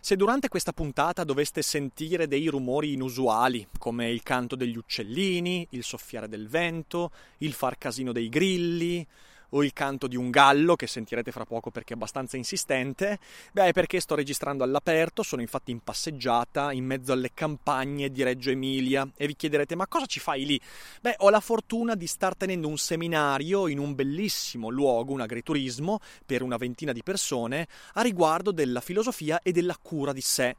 Se 0.00 0.16
durante 0.16 0.48
questa 0.48 0.72
puntata 0.72 1.24
doveste 1.24 1.62
sentire 1.62 2.26
dei 2.26 2.46
rumori 2.48 2.92
inusuali, 2.92 3.66
come 3.78 4.10
il 4.10 4.22
canto 4.22 4.56
degli 4.56 4.76
uccellini, 4.76 5.66
il 5.70 5.84
soffiare 5.84 6.28
del 6.28 6.48
vento, 6.48 7.10
il 7.38 7.52
far 7.52 7.78
casino 7.78 8.12
dei 8.12 8.28
grilli, 8.28 9.06
o 9.50 9.62
il 9.62 9.72
canto 9.72 10.06
di 10.06 10.16
un 10.16 10.30
gallo 10.30 10.76
che 10.76 10.86
sentirete 10.86 11.32
fra 11.32 11.44
poco 11.44 11.70
perché 11.70 11.92
è 11.92 11.96
abbastanza 11.96 12.36
insistente, 12.36 13.18
beh 13.52 13.66
è 13.66 13.72
perché 13.72 14.00
sto 14.00 14.14
registrando 14.14 14.64
all'aperto, 14.64 15.22
sono 15.22 15.42
infatti 15.42 15.70
in 15.70 15.80
passeggiata 15.80 16.72
in 16.72 16.84
mezzo 16.84 17.12
alle 17.12 17.30
campagne 17.32 18.10
di 18.10 18.22
Reggio 18.22 18.50
Emilia 18.50 19.08
e 19.16 19.26
vi 19.26 19.36
chiederete 19.36 19.74
ma 19.74 19.86
cosa 19.86 20.06
ci 20.06 20.20
fai 20.20 20.44
lì? 20.44 20.60
Beh 21.00 21.16
ho 21.18 21.30
la 21.30 21.40
fortuna 21.40 21.94
di 21.94 22.06
star 22.06 22.36
tenendo 22.36 22.68
un 22.68 22.78
seminario 22.78 23.68
in 23.68 23.78
un 23.78 23.94
bellissimo 23.94 24.68
luogo, 24.68 25.12
un 25.12 25.20
agriturismo, 25.20 26.00
per 26.24 26.42
una 26.42 26.56
ventina 26.56 26.92
di 26.92 27.02
persone 27.02 27.68
a 27.94 28.02
riguardo 28.02 28.50
della 28.52 28.80
filosofia 28.80 29.40
e 29.42 29.52
della 29.52 29.76
cura 29.80 30.12
di 30.12 30.20
sé 30.20 30.56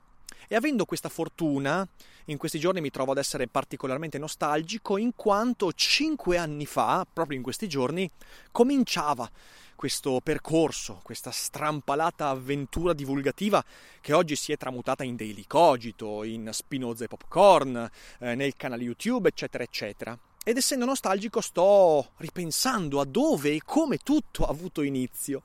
e 0.48 0.56
avendo 0.56 0.86
questa 0.86 1.10
fortuna, 1.10 1.88
in 2.26 2.38
questi 2.38 2.60
giorni 2.60 2.82
mi 2.82 2.90
trovo 2.90 3.12
ad 3.12 3.17
essere 3.17 3.48
particolarmente 3.48 4.17
nostalgico 4.17 4.98
in 4.98 5.14
quanto 5.16 5.72
cinque 5.73 6.38
anni 6.38 6.66
fa, 6.66 7.06
proprio 7.12 7.38
in 7.38 7.44
questi 7.44 7.67
giorni, 7.67 8.09
cominciava 8.52 9.30
questo 9.75 10.20
percorso, 10.23 11.00
questa 11.03 11.30
strampalata 11.30 12.30
avventura 12.30 12.94
divulgativa 12.94 13.64
che 14.02 14.14
oggi 14.14 14.36
si 14.36 14.52
è 14.52 14.58
tramutata 14.58 15.03
in 15.03 15.16
Daily 15.16 15.45
Cogito, 15.48 16.23
in 16.23 16.50
Spinoza 16.52 17.03
e 17.03 17.08
Popcorn, 17.08 17.90
eh, 18.20 18.36
nel 18.36 18.56
canale 18.56 18.84
YouTube, 18.84 19.30
eccetera, 19.30 19.64
eccetera. 19.64 20.18
Ed 20.44 20.58
essendo 20.58 20.86
nostalgico 20.86 21.42
sto 21.42 22.12
ripensando 22.18 23.00
a 23.00 23.06
dove 23.06 23.53
e 23.53 23.62
come 23.64 23.98
tutto 23.98 24.45
ha 24.45 24.50
avuto 24.50 24.81
inizio. 24.81 25.44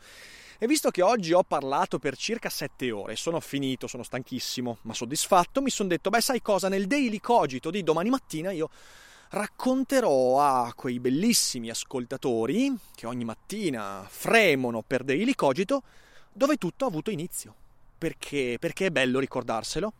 E 0.62 0.68
visto 0.68 0.92
che 0.92 1.02
oggi 1.02 1.32
ho 1.32 1.42
parlato 1.42 1.98
per 1.98 2.16
circa 2.16 2.48
7 2.48 2.92
ore, 2.92 3.16
sono 3.16 3.40
finito, 3.40 3.88
sono 3.88 4.04
stanchissimo, 4.04 4.78
ma 4.82 4.94
soddisfatto, 4.94 5.60
mi 5.60 5.70
sono 5.70 5.88
detto, 5.88 6.08
beh 6.08 6.20
sai 6.20 6.40
cosa, 6.40 6.68
nel 6.68 6.86
Daily 6.86 7.18
Cogito 7.18 7.68
di 7.68 7.82
domani 7.82 8.10
mattina 8.10 8.52
io 8.52 8.70
racconterò 9.30 10.40
a 10.40 10.72
quei 10.74 11.00
bellissimi 11.00 11.68
ascoltatori 11.68 12.72
che 12.94 13.08
ogni 13.08 13.24
mattina 13.24 14.06
fremono 14.08 14.82
per 14.82 15.02
Daily 15.02 15.34
Cogito 15.34 15.82
dove 16.32 16.58
tutto 16.58 16.84
ha 16.84 16.88
avuto 16.88 17.10
inizio. 17.10 17.56
Perché? 17.98 18.58
Perché 18.60 18.86
è 18.86 18.90
bello 18.90 19.18
ricordarselo 19.18 19.92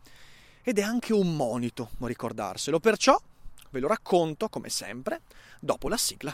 ed 0.63 0.79
è 0.79 0.81
anche 0.81 1.11
un 1.11 1.35
monito 1.35 1.89
ricordarselo. 1.99 2.79
Perciò 2.79 3.21
ve 3.69 3.79
lo 3.81 3.89
racconto, 3.89 4.47
come 4.47 4.69
sempre, 4.69 5.23
dopo 5.59 5.89
la 5.89 5.97
sigla. 5.97 6.33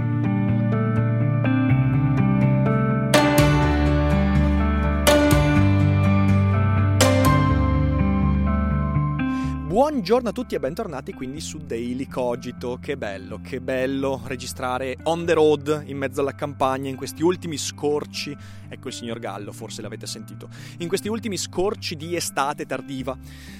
Buongiorno 9.91 10.29
a 10.29 10.31
tutti 10.31 10.55
e 10.55 10.59
bentornati 10.59 11.11
quindi 11.11 11.41
su 11.41 11.57
Daily 11.57 12.07
Cogito. 12.07 12.79
Che 12.81 12.95
bello, 12.95 13.41
che 13.43 13.59
bello 13.59 14.21
registrare 14.23 14.95
on 15.03 15.25
the 15.25 15.33
road 15.33 15.83
in 15.87 15.97
mezzo 15.97 16.21
alla 16.21 16.33
campagna 16.33 16.87
in 16.89 16.95
questi 16.95 17.23
ultimi 17.23 17.57
scorci. 17.57 18.35
Ecco 18.69 18.87
il 18.87 18.93
signor 18.93 19.19
Gallo, 19.19 19.51
forse 19.51 19.81
l'avete 19.81 20.07
sentito. 20.07 20.47
In 20.77 20.87
questi 20.87 21.09
ultimi 21.09 21.35
scorci 21.35 21.97
di 21.97 22.15
estate 22.15 22.65
tardiva. 22.65 23.17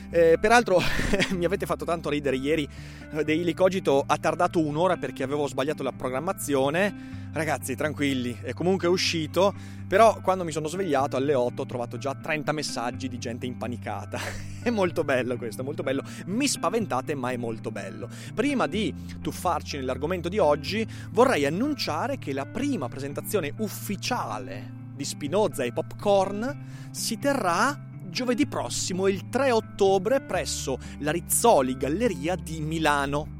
Eh, 0.09 0.37
peraltro 0.39 0.79
mi 1.35 1.43
avete 1.43 1.65
fatto 1.65 1.83
tanto 1.83 2.09
ridere 2.09 2.37
ieri. 2.37 2.65
Eh, 3.11 3.25
Daily 3.25 3.53
Cogito 3.53 4.01
ha 4.07 4.17
tardato 4.17 4.65
un'ora 4.65 4.95
perché 4.95 5.23
avevo 5.23 5.47
sbagliato 5.47 5.83
la 5.83 5.91
programmazione. 5.91 7.19
Ragazzi, 7.33 7.75
tranquilli, 7.75 8.37
è 8.41 8.53
comunque 8.53 8.87
uscito. 8.87 9.53
Però 9.91 10.21
quando 10.21 10.45
mi 10.45 10.53
sono 10.53 10.69
svegliato 10.69 11.17
alle 11.17 11.33
8 11.33 11.63
ho 11.63 11.65
trovato 11.65 11.97
già 11.97 12.15
30 12.15 12.53
messaggi 12.53 13.09
di 13.09 13.17
gente 13.17 13.45
impanicata. 13.45 14.21
è 14.63 14.69
molto 14.69 15.03
bello 15.03 15.35
questo, 15.35 15.63
è 15.63 15.65
molto 15.65 15.83
bello. 15.83 16.01
Mi 16.27 16.47
spaventate, 16.47 17.13
ma 17.13 17.31
è 17.31 17.35
molto 17.35 17.71
bello. 17.71 18.07
Prima 18.33 18.67
di 18.67 18.95
tuffarci 19.21 19.75
nell'argomento 19.75 20.29
di 20.29 20.37
oggi, 20.37 20.87
vorrei 21.09 21.45
annunciare 21.45 22.19
che 22.19 22.31
la 22.31 22.45
prima 22.45 22.87
presentazione 22.87 23.53
ufficiale 23.57 24.71
di 24.95 25.03
Spinoza 25.03 25.65
e 25.65 25.73
Popcorn 25.73 26.89
si 26.91 27.19
terrà 27.19 27.77
giovedì 28.07 28.47
prossimo, 28.47 29.09
il 29.09 29.27
3 29.27 29.51
ottobre, 29.51 30.21
presso 30.21 30.77
la 30.99 31.11
Rizzoli 31.11 31.75
Galleria 31.75 32.37
di 32.37 32.61
Milano. 32.61 33.39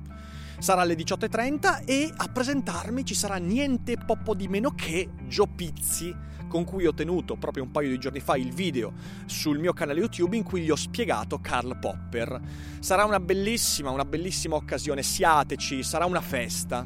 Sarà 0.59 0.81
alle 0.81 0.95
18.30 0.95 1.85
e 1.85 2.11
a 2.13 2.27
presentarmi 2.27 3.05
ci 3.05 3.15
sarà 3.15 3.37
niente 3.37 3.95
poco 3.97 4.35
di 4.35 4.49
meno 4.49 4.71
che 4.75 5.09
Gio 5.27 5.47
Pizzi, 5.47 6.13
con 6.51 6.65
cui 6.65 6.85
ho 6.85 6.93
tenuto 6.93 7.37
proprio 7.37 7.63
un 7.63 7.71
paio 7.71 7.87
di 7.87 7.97
giorni 7.97 8.19
fa 8.19 8.35
il 8.35 8.51
video 8.51 8.91
sul 9.25 9.57
mio 9.57 9.71
canale 9.71 10.01
YouTube 10.01 10.35
in 10.35 10.43
cui 10.43 10.61
gli 10.61 10.69
ho 10.69 10.75
spiegato 10.75 11.39
Karl 11.39 11.79
Popper. 11.79 12.41
Sarà 12.81 13.05
una 13.05 13.21
bellissima, 13.21 13.89
una 13.89 14.03
bellissima 14.03 14.55
occasione, 14.55 15.01
siateci, 15.01 15.81
sarà 15.81 16.05
una 16.05 16.19
festa. 16.19 16.85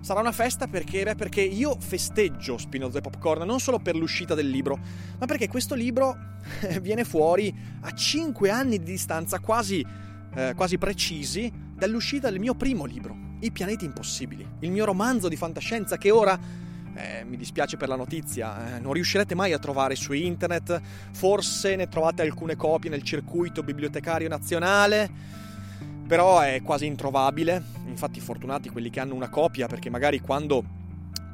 Sarà 0.00 0.20
una 0.20 0.32
festa 0.32 0.66
perché, 0.66 1.02
beh, 1.02 1.14
perché 1.14 1.40
io 1.40 1.78
festeggio 1.80 2.58
Spinoza 2.58 2.98
e 2.98 3.00
Popcorn 3.00 3.44
non 3.46 3.58
solo 3.58 3.78
per 3.78 3.96
l'uscita 3.96 4.34
del 4.34 4.50
libro, 4.50 4.78
ma 5.18 5.24
perché 5.24 5.48
questo 5.48 5.74
libro 5.74 6.14
viene 6.82 7.02
fuori 7.02 7.52
a 7.80 7.90
5 7.92 8.50
anni 8.50 8.78
di 8.78 8.84
distanza 8.84 9.40
quasi, 9.40 9.84
eh, 10.34 10.52
quasi 10.54 10.76
precisi 10.76 11.50
dall'uscita 11.74 12.28
del 12.28 12.38
mio 12.38 12.54
primo 12.54 12.84
libro, 12.84 13.16
I 13.40 13.50
pianeti 13.50 13.86
impossibili, 13.86 14.46
il 14.60 14.70
mio 14.70 14.84
romanzo 14.84 15.28
di 15.28 15.36
fantascienza 15.36 15.96
che 15.96 16.10
ora 16.10 16.38
eh, 16.96 17.24
mi 17.24 17.36
dispiace 17.36 17.76
per 17.76 17.88
la 17.88 17.96
notizia, 17.96 18.76
eh, 18.76 18.80
non 18.80 18.92
riuscirete 18.94 19.34
mai 19.34 19.52
a 19.52 19.58
trovare 19.58 19.94
su 19.94 20.12
internet, 20.12 20.80
forse 21.12 21.76
ne 21.76 21.88
trovate 21.88 22.22
alcune 22.22 22.56
copie 22.56 22.90
nel 22.90 23.02
circuito 23.02 23.62
bibliotecario 23.62 24.28
nazionale, 24.28 25.10
però 26.06 26.40
è 26.40 26.62
quasi 26.62 26.86
introvabile. 26.86 27.62
Infatti, 27.86 28.20
fortunati 28.20 28.70
quelli 28.70 28.90
che 28.90 29.00
hanno 29.00 29.14
una 29.14 29.28
copia, 29.28 29.66
perché 29.66 29.90
magari 29.90 30.20
quando 30.20 30.64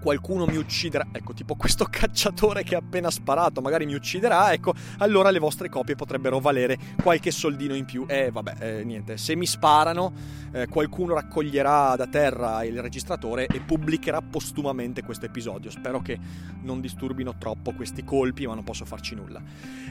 qualcuno 0.03 0.47
mi 0.47 0.57
ucciderà, 0.57 1.07
ecco, 1.13 1.33
tipo 1.33 1.55
questo 1.55 1.85
cacciatore 1.89 2.65
che 2.65 2.75
ha 2.75 2.79
appena 2.79 3.09
sparato, 3.09 3.61
magari 3.61 3.87
mi 3.87 3.95
ucciderà, 3.95 4.53
ecco, 4.53 4.75
allora 4.99 5.31
le 5.31 5.39
vostre 5.39 5.69
copie 5.69 5.95
potrebbero 5.95 6.41
valere 6.41 6.77
qualche 7.01 7.31
soldino 7.31 7.75
in 7.75 7.85
più. 7.85 8.05
E 8.09 8.25
eh, 8.25 8.31
vabbè, 8.33 8.55
eh, 8.59 8.85
niente, 8.85 9.17
se 9.17 9.37
mi 9.37 9.47
sparano, 9.47 10.13
eh, 10.51 10.67
qualcuno 10.67 11.15
raccoglierà 11.15 11.95
da 11.95 12.09
terra 12.09 12.65
il 12.65 12.83
registratore 12.83 13.47
e 13.47 13.61
pubblicherà 13.61 14.21
postumamente 14.21 15.05
questo 15.05 15.27
episodio. 15.27 15.71
Spero 15.71 16.01
che 16.03 16.19
non 16.63 16.81
disturbino 16.81 17.37
troppo 17.39 17.73
questi 17.73 18.03
colpi, 18.03 18.45
ma 18.45 18.55
non 18.55 18.65
posso 18.65 18.85
farci 18.85 19.15
nulla. 19.15 19.41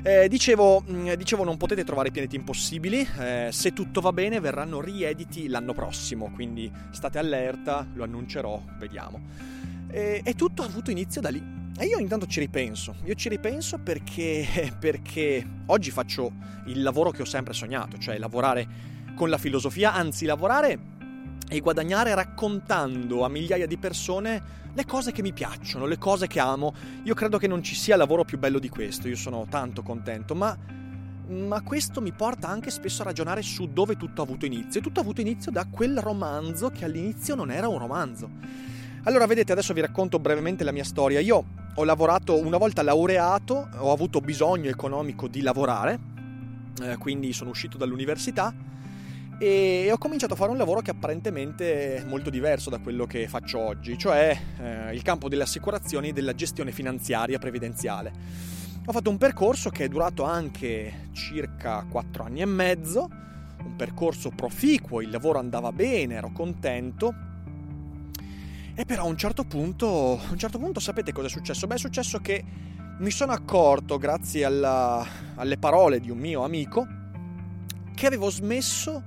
Eh, 0.04 0.28
dicevo, 0.28 0.84
mm, 0.90 1.14
dicevo, 1.14 1.46
non 1.46 1.56
potete 1.56 1.86
trovare 1.86 2.10
i 2.10 2.12
pianeti 2.12 2.36
impossibili, 2.36 3.08
eh, 3.18 3.50
se 3.54 3.72
tutto 3.72 4.02
va 4.02 4.12
bene 4.12 4.42
verranno 4.42 4.82
riediti 4.82 5.48
l'anno 5.48 5.74
prossimo, 5.74 6.32
quindi 6.34 6.70
state 6.92 7.18
allerta, 7.18 7.88
lo 7.94 8.04
annuncerò, 8.04 8.62
vediamo. 8.78 9.70
E, 9.92 10.22
e 10.24 10.34
tutto 10.36 10.62
ha 10.64 10.66
avuto 10.66 10.92
inizio 10.92 11.22
da 11.22 11.30
lì. 11.30 11.60
E 11.78 11.86
io 11.86 11.98
intanto 12.00 12.28
ci 12.28 12.40
ripenso, 12.40 12.96
io 13.06 13.16
ci 13.16 13.30
ripenso 13.30 13.80
perché, 13.80 14.72
perché 14.80 15.46
oggi 15.68 15.90
faccio 15.90 16.32
il 16.68 16.82
lavoro 16.82 17.12
che 17.12 17.22
ho 17.22 17.26
sempre 17.26 17.54
sognato, 17.54 17.98
cioè 17.98 18.18
lavorare 18.18 18.68
con 19.16 19.30
la 19.30 19.38
filosofia, 19.38 19.94
anzi 19.94 20.26
lavorare 20.26 20.80
e 21.50 21.60
guadagnare 21.60 22.14
raccontando 22.14 23.26
a 23.26 23.30
migliaia 23.30 23.68
di 23.68 23.78
persone 23.78 24.60
le 24.74 24.86
cose 24.86 25.12
che 25.12 25.22
mi 25.22 25.34
piacciono, 25.34 25.86
le 25.86 25.98
cose 25.98 26.28
che 26.28 26.40
amo. 26.40 26.74
Io 27.04 27.14
credo 27.14 27.38
che 27.38 27.48
non 27.48 27.62
ci 27.64 27.76
sia 27.76 27.98
lavoro 27.98 28.24
più 28.24 28.38
bello 28.38 28.60
di 28.60 28.70
questo, 28.70 29.08
io 29.08 29.16
sono 29.16 29.46
tanto 29.50 29.82
contento, 29.82 30.36
ma, 30.36 30.58
ma 31.28 31.62
questo 31.62 32.00
mi 32.00 32.12
porta 32.14 32.48
anche 32.48 32.70
spesso 32.70 33.02
a 33.02 33.06
ragionare 33.06 33.42
su 33.42 33.68
dove 33.68 33.98
tutto 33.98 34.22
ha 34.22 34.24
avuto 34.24 34.46
inizio. 34.46 34.80
E 34.80 34.84
tutto 34.84 35.00
ha 35.00 35.04
avuto 35.04 35.22
inizio 35.22 35.52
da 35.52 35.66
quel 35.66 36.00
romanzo 36.00 36.70
che 36.70 36.86
all'inizio 36.86 37.36
non 37.36 37.52
era 37.52 37.68
un 37.68 37.80
romanzo. 37.80 38.30
Allora, 39.04 39.26
vedete, 39.26 39.52
adesso 39.52 39.74
vi 39.74 39.82
racconto 39.82 40.20
brevemente 40.20 40.64
la 40.64 40.72
mia 40.72 40.84
storia. 40.84 41.20
Io 41.20 41.44
ho 41.74 41.84
lavorato 41.84 42.38
una 42.38 42.58
volta 42.58 42.84
laureato, 42.84 43.68
ho 43.78 43.92
avuto 43.92 44.22
bisogno 44.22 44.70
economico 44.70 45.28
di 45.28 45.42
lavorare, 45.42 46.00
eh, 46.84 46.98
quindi 46.98 47.34
sono 47.34 47.50
uscito 47.50 47.78
dall'università 47.78 48.54
e 49.40 49.90
ho 49.92 49.98
cominciato 49.98 50.34
a 50.34 50.36
fare 50.36 50.52
un 50.52 50.58
lavoro 50.58 50.82
che 50.82 50.92
apparentemente 50.92 51.96
è 51.96 52.04
molto 52.04 52.30
diverso 52.30 52.70
da 52.70 52.78
quello 52.78 53.08
che 53.08 53.28
faccio 53.28 53.58
oggi, 53.58 53.98
cioè 53.98 54.40
eh, 54.60 54.94
il 54.94 55.02
campo 55.02 55.30
delle 55.30 55.44
assicurazioni 55.44 56.10
e 56.10 56.14
della 56.14 56.36
gestione 56.36 56.72
finanziaria 56.72 57.40
previdenziale. 57.40 58.14
Ho 58.86 58.92
fatto 58.92 59.10
un 59.10 59.18
percorso 59.18 59.72
che 59.72 59.86
è 59.86 59.88
durato 59.88 60.22
anche 60.26 61.10
circa 61.14 61.88
4 61.90 62.24
anni 62.24 62.42
e 62.42 62.46
mezzo, 62.46 63.10
un 63.64 63.76
percorso 63.76 64.30
proficuo, 64.30 65.02
il 65.02 65.10
lavoro 65.10 65.40
andava 65.40 65.72
bene, 65.72 66.14
ero 66.14 66.32
contento. 66.32 67.30
E 68.74 68.86
però 68.86 69.04
a 69.04 69.08
un 69.08 69.18
certo 69.18 69.44
punto, 69.44 70.20
a 70.20 70.32
un 70.32 70.38
certo 70.38 70.58
punto 70.58 70.80
sapete 70.80 71.12
cosa 71.12 71.28
è 71.28 71.30
successo? 71.30 71.68
Beh, 71.68 71.76
è 71.76 71.80
successo 71.80 72.20
che 72.20 72.44
mi 73.00 73.12
sono 73.12 73.32
accorto, 73.32 73.98
grazie 73.98 74.46
alla, 74.46 75.06
alle 75.36 75.58
parole 75.58 76.00
di 76.00 76.10
un 76.10 76.18
mio 76.18 76.44
amico, 76.44 76.88
che 77.94 78.08
avevo 78.08 78.30
smesso 78.30 79.04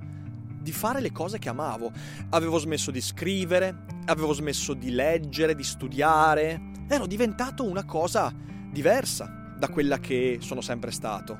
di 0.61 0.71
fare 0.71 1.01
le 1.01 1.11
cose 1.11 1.39
che 1.39 1.49
amavo. 1.49 1.91
Avevo 2.29 2.57
smesso 2.57 2.91
di 2.91 3.01
scrivere, 3.01 3.85
avevo 4.05 4.33
smesso 4.33 4.73
di 4.73 4.91
leggere, 4.91 5.55
di 5.55 5.63
studiare. 5.63 6.59
Ero 6.87 7.07
diventato 7.07 7.63
una 7.63 7.85
cosa 7.85 8.33
diversa 8.71 9.53
da 9.57 9.69
quella 9.69 9.99
che 9.99 10.37
sono 10.41 10.61
sempre 10.61 10.91
stato. 10.91 11.37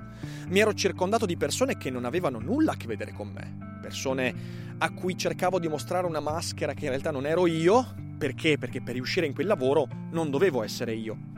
Mi 0.48 0.60
ero 0.60 0.74
circondato 0.74 1.26
di 1.26 1.38
persone 1.38 1.78
che 1.78 1.90
non 1.90 2.06
avevano 2.06 2.40
nulla 2.40 2.72
a 2.72 2.78
che 2.78 2.88
vedere 2.88 3.14
con 3.14 3.30
me, 3.30 3.80
persone 3.82 4.74
a 4.78 4.92
cui 4.94 5.18
cercavo 5.18 5.60
di 5.60 5.68
mostrare 5.68 6.08
una 6.08 6.20
maschera 6.20 6.74
che 6.74 6.86
in 6.86 6.90
realtà 6.92 7.12
non 7.12 7.26
ero 7.26 7.48
io, 7.48 8.04
perché? 8.18 8.58
Perché 8.58 8.82
per 8.82 8.94
riuscire 8.94 9.26
in 9.26 9.34
quel 9.34 9.48
lavoro 9.48 9.88
non 10.12 10.30
dovevo 10.30 10.64
essere 10.64 10.94
io. 10.94 11.34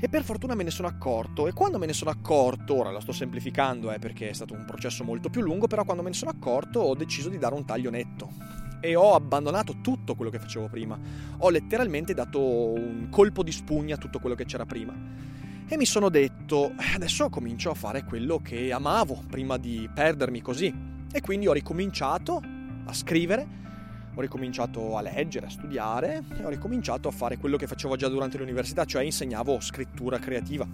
E 0.00 0.08
per 0.08 0.24
fortuna 0.24 0.56
me 0.56 0.64
ne 0.64 0.70
sono 0.70 0.88
accorto 0.88 1.46
e 1.46 1.52
quando 1.52 1.78
me 1.78 1.86
ne 1.86 1.92
sono 1.92 2.10
accorto, 2.10 2.74
ora 2.74 2.90
la 2.90 3.00
sto 3.00 3.12
semplificando 3.12 3.92
eh, 3.92 4.00
perché 4.00 4.30
è 4.30 4.32
stato 4.32 4.52
un 4.52 4.64
processo 4.64 5.04
molto 5.04 5.30
più 5.30 5.42
lungo, 5.42 5.68
però 5.68 5.84
quando 5.84 6.02
me 6.02 6.08
ne 6.08 6.16
sono 6.16 6.32
accorto 6.32 6.80
ho 6.80 6.96
deciso 6.96 7.28
di 7.28 7.38
dare 7.38 7.54
un 7.54 7.64
taglio 7.64 7.88
netto 7.88 8.30
e 8.80 8.96
ho 8.96 9.14
abbandonato 9.14 9.76
tutto 9.80 10.16
quello 10.16 10.30
che 10.32 10.40
facevo 10.40 10.68
prima. 10.68 10.98
Ho 11.38 11.50
letteralmente 11.50 12.14
dato 12.14 12.40
un 12.40 13.06
colpo 13.10 13.44
di 13.44 13.52
spugna 13.52 13.94
a 13.94 13.98
tutto 13.98 14.18
quello 14.18 14.34
che 14.34 14.44
c'era 14.44 14.66
prima. 14.66 14.92
E 15.68 15.76
mi 15.76 15.86
sono 15.86 16.08
detto, 16.08 16.72
adesso 16.96 17.28
comincio 17.28 17.70
a 17.70 17.74
fare 17.74 18.02
quello 18.02 18.40
che 18.42 18.72
amavo 18.72 19.22
prima 19.30 19.56
di 19.56 19.88
perdermi 19.94 20.40
così. 20.40 20.74
E 21.12 21.20
quindi 21.20 21.46
ho 21.46 21.52
ricominciato 21.52 22.42
a 22.84 22.92
scrivere 22.92 23.46
ho 24.14 24.20
ricominciato 24.20 24.96
a 24.96 25.00
leggere, 25.00 25.46
a 25.46 25.50
studiare 25.50 26.22
e 26.36 26.44
ho 26.44 26.48
ricominciato 26.48 27.08
a 27.08 27.10
fare 27.10 27.38
quello 27.38 27.56
che 27.56 27.66
facevo 27.66 27.96
già 27.96 28.08
durante 28.08 28.36
l'università, 28.38 28.84
cioè 28.84 29.02
insegnavo 29.02 29.60
scrittura 29.60 30.18
creativa. 30.18 30.66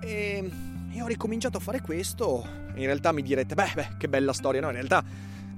E, 0.00 0.50
e 0.90 1.02
ho 1.02 1.06
ricominciato 1.06 1.56
a 1.56 1.60
fare 1.60 1.80
questo. 1.80 2.46
In 2.74 2.84
realtà 2.84 3.12
mi 3.12 3.22
direte, 3.22 3.54
beh, 3.54 3.72
beh, 3.74 3.88
che 3.96 4.08
bella 4.08 4.32
storia. 4.32 4.60
No, 4.60 4.66
in 4.66 4.74
realtà, 4.74 5.02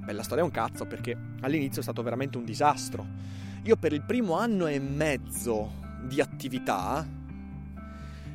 bella 0.05 0.23
storia 0.23 0.43
è 0.43 0.45
un 0.45 0.51
cazzo 0.51 0.85
perché 0.85 1.17
all'inizio 1.41 1.81
è 1.81 1.83
stato 1.83 2.01
veramente 2.01 2.37
un 2.37 2.45
disastro. 2.45 3.05
Io 3.63 3.75
per 3.75 3.91
il 3.91 4.03
primo 4.03 4.37
anno 4.37 4.67
e 4.67 4.79
mezzo 4.79 5.83
di 6.03 6.21
attività 6.21 7.05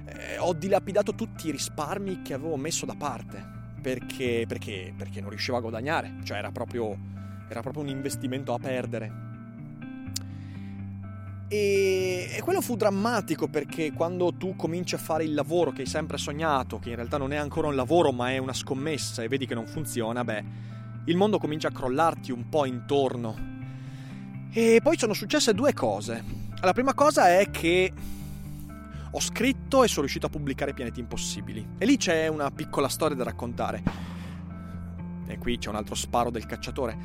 eh, 0.04 0.38
ho 0.38 0.52
dilapidato 0.52 1.14
tutti 1.14 1.48
i 1.48 1.50
risparmi 1.50 2.20
che 2.22 2.34
avevo 2.34 2.56
messo 2.56 2.84
da 2.84 2.94
parte 2.96 3.58
perché, 3.80 4.44
perché, 4.46 4.92
perché 4.94 5.20
non 5.20 5.30
riuscivo 5.30 5.56
a 5.56 5.60
guadagnare, 5.60 6.16
cioè 6.24 6.38
era 6.38 6.50
proprio 6.50 6.98
era 7.50 7.60
proprio 7.60 7.82
un 7.82 7.88
investimento 7.88 8.54
a 8.54 8.58
perdere. 8.58 9.28
E, 11.48 12.40
quello 12.44 12.60
fu 12.60 12.76
drammatico 12.76 13.48
perché 13.48 13.92
quando 13.92 14.32
tu 14.34 14.54
cominci 14.54 14.94
a 14.94 14.98
fare 14.98 15.24
il 15.24 15.34
lavoro 15.34 15.72
che 15.72 15.80
hai 15.80 15.86
sempre 15.88 16.16
sognato, 16.16 16.78
che 16.78 16.90
in 16.90 16.94
realtà 16.94 17.16
non 17.16 17.32
è 17.32 17.36
ancora 17.36 17.66
un 17.66 17.74
lavoro 17.74 18.12
ma 18.12 18.30
è 18.30 18.38
una 18.38 18.52
scommessa 18.52 19.22
e 19.22 19.28
vedi 19.28 19.46
che 19.46 19.54
non 19.54 19.66
funziona, 19.66 20.22
beh, 20.22 20.44
il 21.06 21.16
mondo 21.16 21.38
comincia 21.38 21.68
a 21.68 21.72
crollarti 21.72 22.30
un 22.30 22.48
po' 22.48 22.66
intorno. 22.66 23.48
E 24.52 24.80
poi 24.82 24.96
sono 24.96 25.12
successe 25.12 25.52
due 25.52 25.72
cose. 25.72 26.22
La 26.60 26.72
prima 26.72 26.94
cosa 26.94 27.28
è 27.28 27.50
che 27.50 27.92
ho 29.10 29.20
scritto 29.20 29.82
e 29.82 29.88
sono 29.88 30.02
riuscito 30.02 30.26
a 30.26 30.30
pubblicare 30.30 30.72
Pianeti 30.72 31.00
Impossibili. 31.00 31.70
E 31.78 31.84
lì 31.84 31.96
c'è 31.96 32.28
una 32.28 32.50
piccola 32.52 32.88
storia 32.88 33.16
da 33.16 33.24
raccontare. 33.24 33.82
E 35.26 35.38
qui 35.38 35.58
c'è 35.58 35.68
un 35.68 35.74
altro 35.74 35.96
sparo 35.96 36.30
del 36.30 36.46
cacciatore. 36.46 36.96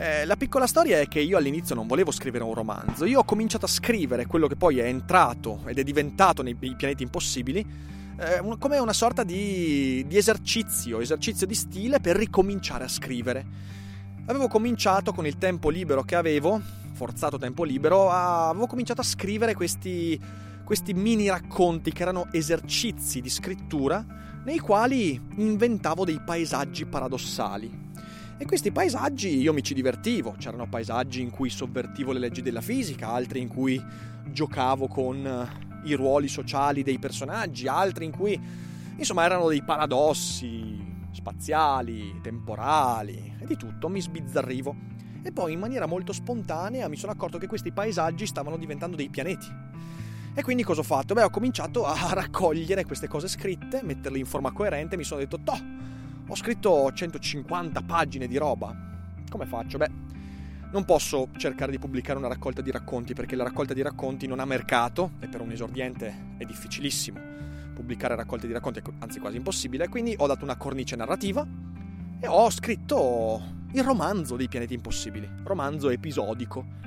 Eh, 0.00 0.24
la 0.24 0.36
piccola 0.36 0.66
storia 0.66 0.98
è 0.98 1.08
che 1.08 1.20
io 1.20 1.36
all'inizio 1.36 1.74
non 1.74 1.86
volevo 1.86 2.10
scrivere 2.10 2.42
un 2.42 2.54
romanzo, 2.54 3.04
io 3.04 3.18
ho 3.18 3.24
cominciato 3.24 3.66
a 3.66 3.68
scrivere 3.68 4.24
quello 4.24 4.46
che 4.46 4.56
poi 4.56 4.78
è 4.78 4.86
entrato 4.86 5.60
ed 5.66 5.78
è 5.78 5.84
diventato 5.84 6.40
nei 6.42 6.54
pianeti 6.54 7.02
impossibili, 7.02 7.62
eh, 8.16 8.42
come 8.58 8.78
una 8.78 8.94
sorta 8.94 9.24
di, 9.24 10.02
di 10.08 10.16
esercizio, 10.16 11.00
esercizio 11.00 11.46
di 11.46 11.54
stile 11.54 12.00
per 12.00 12.16
ricominciare 12.16 12.84
a 12.84 12.88
scrivere. 12.88 13.44
Avevo 14.24 14.48
cominciato 14.48 15.12
con 15.12 15.26
il 15.26 15.36
tempo 15.36 15.68
libero 15.68 16.02
che 16.02 16.14
avevo, 16.14 16.62
forzato 16.94 17.36
tempo 17.36 17.62
libero, 17.62 18.08
a, 18.08 18.48
avevo 18.48 18.66
cominciato 18.66 19.02
a 19.02 19.04
scrivere 19.04 19.52
questi, 19.52 20.18
questi 20.64 20.94
mini 20.94 21.28
racconti 21.28 21.92
che 21.92 22.00
erano 22.00 22.28
esercizi 22.32 23.20
di 23.20 23.28
scrittura 23.28 24.02
nei 24.46 24.60
quali 24.60 25.20
inventavo 25.36 26.06
dei 26.06 26.22
paesaggi 26.24 26.86
paradossali. 26.86 27.88
E 28.40 28.46
questi 28.46 28.72
paesaggi 28.72 29.38
io 29.38 29.52
mi 29.52 29.62
ci 29.62 29.74
divertivo, 29.74 30.34
c'erano 30.38 30.66
paesaggi 30.66 31.20
in 31.20 31.28
cui 31.28 31.50
sovvertivo 31.50 32.10
le 32.10 32.20
leggi 32.20 32.40
della 32.40 32.62
fisica, 32.62 33.08
altri 33.08 33.42
in 33.42 33.48
cui 33.48 33.78
giocavo 34.30 34.88
con 34.88 35.26
eh, 35.26 35.86
i 35.86 35.92
ruoli 35.92 36.26
sociali 36.26 36.82
dei 36.82 36.98
personaggi, 36.98 37.68
altri 37.68 38.06
in 38.06 38.12
cui 38.12 38.40
insomma 38.96 39.24
erano 39.24 39.46
dei 39.46 39.62
paradossi 39.62 40.74
spaziali, 41.10 42.18
temporali 42.22 43.36
e 43.38 43.44
di 43.44 43.58
tutto, 43.58 43.90
mi 43.90 44.00
sbizzarrivo. 44.00 44.74
E 45.22 45.32
poi 45.32 45.52
in 45.52 45.58
maniera 45.58 45.84
molto 45.84 46.14
spontanea 46.14 46.88
mi 46.88 46.96
sono 46.96 47.12
accorto 47.12 47.36
che 47.36 47.46
questi 47.46 47.72
paesaggi 47.72 48.24
stavano 48.24 48.56
diventando 48.56 48.96
dei 48.96 49.10
pianeti. 49.10 49.48
E 50.32 50.42
quindi 50.42 50.62
cosa 50.62 50.80
ho 50.80 50.84
fatto? 50.84 51.12
Beh, 51.12 51.24
ho 51.24 51.30
cominciato 51.30 51.84
a 51.84 52.14
raccogliere 52.14 52.86
queste 52.86 53.06
cose 53.06 53.28
scritte, 53.28 53.82
metterle 53.82 54.16
in 54.16 54.24
forma 54.24 54.50
coerente, 54.50 54.96
mi 54.96 55.04
sono 55.04 55.20
detto, 55.20 55.40
toh, 55.44 55.79
ho 56.30 56.36
scritto 56.36 56.92
150 56.92 57.82
pagine 57.82 58.28
di 58.28 58.36
roba. 58.36 58.72
Come 59.28 59.46
faccio? 59.46 59.78
Beh, 59.78 59.90
non 60.70 60.84
posso 60.84 61.28
cercare 61.36 61.72
di 61.72 61.78
pubblicare 61.80 62.18
una 62.18 62.28
raccolta 62.28 62.62
di 62.62 62.70
racconti 62.70 63.14
perché 63.14 63.34
la 63.34 63.42
raccolta 63.42 63.74
di 63.74 63.82
racconti 63.82 64.28
non 64.28 64.38
ha 64.38 64.44
mercato 64.44 65.10
e 65.18 65.26
per 65.26 65.40
un 65.40 65.50
esordiente 65.50 66.34
è 66.38 66.44
difficilissimo 66.44 67.18
pubblicare 67.74 68.14
raccolte 68.14 68.46
di 68.46 68.52
racconti, 68.52 68.80
anzi 69.00 69.18
quasi 69.18 69.38
impossibile, 69.38 69.88
quindi 69.88 70.14
ho 70.16 70.26
dato 70.28 70.44
una 70.44 70.56
cornice 70.56 70.94
narrativa 70.94 71.44
e 72.20 72.26
ho 72.28 72.48
scritto 72.50 73.42
il 73.72 73.82
romanzo 73.82 74.36
dei 74.36 74.46
pianeti 74.46 74.74
impossibili, 74.74 75.28
romanzo 75.42 75.90
episodico. 75.90 76.78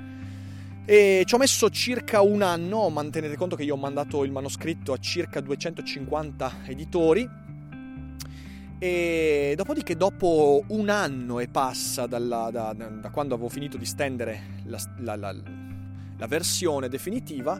E 0.86 1.24
ci 1.26 1.34
ho 1.34 1.38
messo 1.38 1.68
circa 1.68 2.22
un 2.22 2.40
anno, 2.40 2.88
mantenete 2.88 3.36
conto 3.36 3.56
che 3.56 3.64
io 3.64 3.74
ho 3.74 3.78
mandato 3.78 4.24
il 4.24 4.32
manoscritto 4.32 4.92
a 4.94 4.96
circa 4.98 5.40
250 5.40 6.52
editori 6.64 7.42
e 8.84 9.54
dopodiché, 9.56 9.96
dopo 9.96 10.62
un 10.68 10.90
anno 10.90 11.40
e 11.40 11.48
passa 11.48 12.06
dalla, 12.06 12.50
da, 12.52 12.74
da, 12.74 13.08
quando 13.08 13.32
avevo 13.32 13.48
finito 13.48 13.78
di 13.78 13.86
stendere 13.86 14.60
la, 14.64 14.78
la, 14.98 15.16
la, 15.16 15.34
la, 16.18 16.26
versione 16.26 16.90
definitiva, 16.90 17.58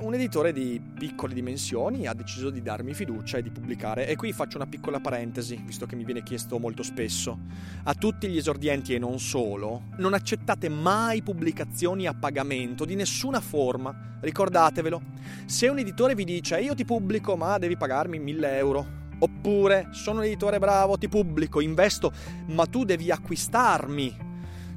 un 0.00 0.14
editore 0.14 0.54
di 0.54 0.80
piccole 0.98 1.34
dimensioni 1.34 2.06
ha 2.06 2.14
deciso 2.14 2.48
di 2.48 2.62
darmi 2.62 2.94
fiducia 2.94 3.36
e 3.36 3.42
di 3.42 3.50
pubblicare. 3.50 4.06
E 4.06 4.16
qui 4.16 4.32
faccio 4.32 4.56
una 4.56 4.66
piccola 4.66 5.00
parentesi, 5.00 5.62
visto 5.66 5.84
che 5.84 5.96
mi 5.96 6.04
viene 6.04 6.22
chiesto 6.22 6.58
molto 6.58 6.82
spesso. 6.82 7.38
A 7.82 7.92
tutti 7.92 8.26
gli 8.28 8.38
esordienti 8.38 8.94
e 8.94 8.98
non 8.98 9.18
solo, 9.18 9.82
non 9.98 10.14
accettate 10.14 10.70
mai 10.70 11.20
pubblicazioni 11.20 12.06
a 12.06 12.14
pagamento 12.14 12.86
di 12.86 12.94
nessuna 12.94 13.40
forma. 13.40 14.16
Ricordatevelo. 14.18 15.02
Se 15.44 15.68
un 15.68 15.76
editore 15.76 16.14
vi 16.14 16.24
dice 16.24 16.58
io 16.58 16.74
ti 16.74 16.86
pubblico 16.86 17.36
ma 17.36 17.58
devi 17.58 17.76
pagarmi 17.76 18.18
1000 18.18 18.56
euro, 18.56 18.98
Oppure 19.20 19.88
sono 19.92 20.20
un 20.20 20.26
editore 20.26 20.58
bravo, 20.58 20.98
ti 20.98 21.08
pubblico, 21.08 21.60
investo, 21.60 22.12
ma 22.46 22.66
tu 22.66 22.84
devi 22.84 23.10
acquistarmi 23.10 24.26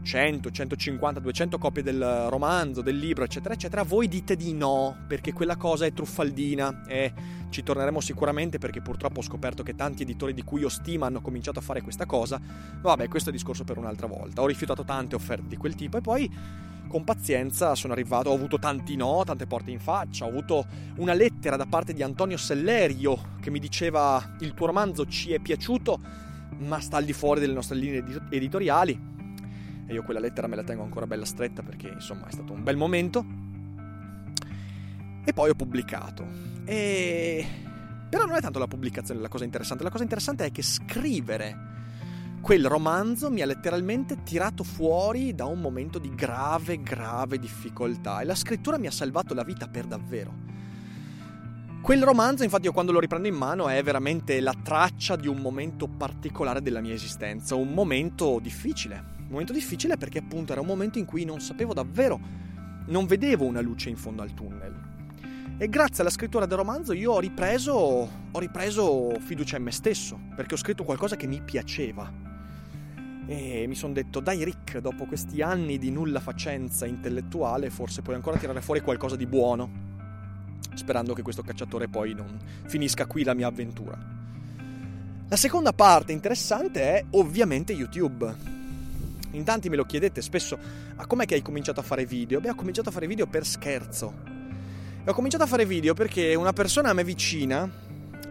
100, 0.03 0.49
150, 0.49 1.19
200 1.19 1.57
copie 1.57 1.83
del 1.83 2.27
romanzo, 2.29 2.81
del 2.81 2.97
libro, 2.97 3.23
eccetera, 3.23 3.53
eccetera, 3.53 3.83
voi 3.83 4.07
dite 4.07 4.35
di 4.35 4.53
no, 4.53 4.97
perché 5.07 5.31
quella 5.31 5.57
cosa 5.57 5.85
è 5.85 5.93
truffaldina 5.93 6.83
e 6.87 7.13
ci 7.49 7.63
torneremo 7.63 7.99
sicuramente 7.99 8.57
perché 8.57 8.81
purtroppo 8.81 9.19
ho 9.19 9.23
scoperto 9.23 9.61
che 9.61 9.75
tanti 9.75 10.03
editori 10.03 10.33
di 10.33 10.43
cui 10.43 10.61
io 10.61 10.69
stima 10.69 11.05
hanno 11.05 11.21
cominciato 11.21 11.59
a 11.59 11.61
fare 11.61 11.81
questa 11.81 12.05
cosa. 12.05 12.39
Vabbè, 12.81 13.07
questo 13.07 13.29
è 13.29 13.31
discorso 13.31 13.63
per 13.63 13.77
un'altra 13.77 14.07
volta. 14.07 14.41
Ho 14.41 14.47
rifiutato 14.47 14.83
tante 14.83 15.15
offerte 15.15 15.47
di 15.47 15.57
quel 15.57 15.75
tipo 15.75 15.97
e 15.97 16.01
poi 16.01 16.31
con 16.91 17.05
pazienza 17.05 17.73
sono 17.73 17.93
arrivato, 17.93 18.29
ho 18.29 18.35
avuto 18.35 18.59
tanti 18.59 18.97
no, 18.97 19.23
tante 19.25 19.47
porte 19.47 19.71
in 19.71 19.79
faccia, 19.79 20.25
ho 20.25 20.27
avuto 20.27 20.65
una 20.97 21.13
lettera 21.13 21.55
da 21.55 21.65
parte 21.65 21.93
di 21.93 22.03
Antonio 22.03 22.35
Sellerio 22.35 23.37
che 23.39 23.49
mi 23.49 23.59
diceva 23.59 24.35
il 24.41 24.53
tuo 24.53 24.65
romanzo 24.65 25.05
ci 25.05 25.31
è 25.31 25.39
piaciuto, 25.39 25.97
ma 26.57 26.81
sta 26.81 26.97
al 26.97 27.05
di 27.05 27.13
fuori 27.13 27.39
delle 27.39 27.53
nostre 27.53 27.77
linee 27.77 28.03
editoriali. 28.29 29.09
E 29.87 29.93
io 29.93 30.03
quella 30.03 30.19
lettera 30.19 30.47
me 30.47 30.57
la 30.57 30.63
tengo 30.63 30.83
ancora 30.83 31.07
bella 31.07 31.23
stretta 31.23 31.63
perché 31.63 31.87
insomma 31.87 32.27
è 32.27 32.31
stato 32.31 32.51
un 32.51 32.61
bel 32.61 32.75
momento. 32.75 33.25
E 35.23 35.31
poi 35.31 35.49
ho 35.49 35.55
pubblicato. 35.55 36.27
E... 36.65 37.47
Però 38.09 38.25
non 38.25 38.35
è 38.35 38.41
tanto 38.41 38.59
la 38.59 38.67
pubblicazione 38.67 39.21
la 39.21 39.29
cosa 39.29 39.45
interessante, 39.45 39.83
la 39.83 39.89
cosa 39.89 40.03
interessante 40.03 40.43
è 40.43 40.51
che 40.51 40.61
scrivere 40.61 41.57
quel 42.41 42.65
romanzo 42.65 43.29
mi 43.29 43.41
ha 43.41 43.45
letteralmente 43.45 44.23
tirato 44.23 44.63
fuori 44.63 45.35
da 45.35 45.45
un 45.45 45.61
momento 45.61 45.99
di 45.99 46.13
grave, 46.15 46.81
grave 46.81 47.37
difficoltà 47.37 48.19
e 48.19 48.25
la 48.25 48.33
scrittura 48.33 48.79
mi 48.79 48.87
ha 48.87 48.91
salvato 48.91 49.35
la 49.35 49.43
vita 49.43 49.67
per 49.67 49.85
davvero. 49.85 50.49
Quel 51.83 52.03
romanzo, 52.03 52.43
infatti, 52.43 52.65
io 52.65 52.71
quando 52.71 52.91
lo 52.91 52.99
riprendo 52.99 53.27
in 53.27 53.35
mano 53.35 53.69
è 53.69 53.81
veramente 53.83 54.39
la 54.39 54.55
traccia 54.61 55.15
di 55.15 55.27
un 55.27 55.37
momento 55.37 55.87
particolare 55.87 56.61
della 56.61 56.81
mia 56.81 56.93
esistenza, 56.93 57.53
un 57.55 57.73
momento 57.73 58.39
difficile. 58.41 59.03
Un 59.19 59.27
momento 59.29 59.53
difficile 59.53 59.97
perché 59.97 60.17
appunto 60.17 60.51
era 60.51 60.61
un 60.61 60.67
momento 60.67 60.97
in 60.97 61.05
cui 61.05 61.23
non 61.25 61.39
sapevo 61.41 61.73
davvero, 61.73 62.19
non 62.87 63.05
vedevo 63.05 63.45
una 63.45 63.61
luce 63.61 63.89
in 63.89 63.97
fondo 63.97 64.23
al 64.23 64.33
tunnel. 64.33 64.89
E 65.57 65.69
grazie 65.69 66.01
alla 66.01 66.11
scrittura 66.11 66.47
del 66.47 66.57
romanzo 66.57 66.91
io 66.91 67.11
ho 67.11 67.19
ripreso, 67.19 67.73
ho 67.73 68.39
ripreso 68.39 69.11
fiducia 69.19 69.57
in 69.57 69.63
me 69.63 69.71
stesso, 69.71 70.19
perché 70.35 70.55
ho 70.55 70.57
scritto 70.57 70.83
qualcosa 70.83 71.15
che 71.15 71.27
mi 71.27 71.39
piaceva. 71.39 72.29
E 73.27 73.65
mi 73.67 73.75
sono 73.75 73.93
detto, 73.93 74.19
dai 74.19 74.43
Rick, 74.43 74.79
dopo 74.79 75.05
questi 75.05 75.41
anni 75.41 75.77
di 75.77 75.91
nulla 75.91 76.19
facenza 76.19 76.85
intellettuale, 76.85 77.69
forse 77.69 78.01
puoi 78.01 78.15
ancora 78.15 78.37
tirare 78.37 78.61
fuori 78.61 78.81
qualcosa 78.81 79.15
di 79.15 79.25
buono 79.25 79.89
sperando 80.73 81.13
che 81.13 81.21
questo 81.21 81.41
cacciatore 81.41 81.87
poi 81.87 82.13
non 82.13 82.39
finisca 82.65 83.05
qui 83.05 83.23
la 83.23 83.33
mia 83.33 83.47
avventura. 83.47 83.97
La 85.27 85.35
seconda 85.35 85.73
parte 85.73 86.11
interessante 86.11 86.81
è 86.81 87.05
ovviamente 87.11 87.73
YouTube. 87.73 88.49
In 89.31 89.43
tanti 89.45 89.69
me 89.69 89.77
lo 89.77 89.85
chiedete 89.85 90.21
spesso, 90.21 90.57
ma 90.95 91.05
com'è 91.05 91.25
che 91.25 91.35
hai 91.35 91.41
cominciato 91.41 91.79
a 91.79 91.83
fare 91.83 92.05
video? 92.05 92.41
Beh, 92.41 92.49
ho 92.49 92.55
cominciato 92.55 92.89
a 92.89 92.91
fare 92.91 93.07
video 93.07 93.27
per 93.27 93.45
scherzo. 93.45 94.13
E 95.03 95.09
ho 95.09 95.13
cominciato 95.13 95.43
a 95.43 95.47
fare 95.47 95.65
video 95.65 95.93
perché 95.93 96.35
una 96.35 96.51
persona 96.51 96.89
a 96.89 96.93
me 96.93 97.03
vicina 97.03 97.69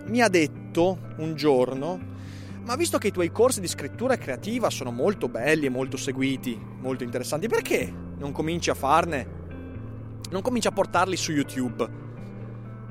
mi 0.07 0.21
ha 0.21 0.29
detto 0.29 0.99
un 1.17 1.35
giorno, 1.37 1.99
ma 2.71 2.77
visto 2.77 2.99
che 2.99 3.09
i 3.09 3.11
tuoi 3.11 3.33
corsi 3.33 3.61
di 3.61 3.67
scrittura 3.67 4.17
creativa 4.17 4.71
sono 4.71 4.93
molto 4.93 5.29
belli 5.29 5.67
e 5.67 5.69
molto 5.69 5.97
seguiti, 5.97 6.57
molto 6.79 7.03
interessanti, 7.03 7.49
perché 7.49 7.93
non 8.17 8.31
cominci 8.31 8.71
a 8.71 8.75
farne? 8.75 9.27
Non 10.31 10.41
cominci 10.41 10.69
a 10.69 10.71
portarli 10.71 11.17
su 11.17 11.33
YouTube? 11.33 11.89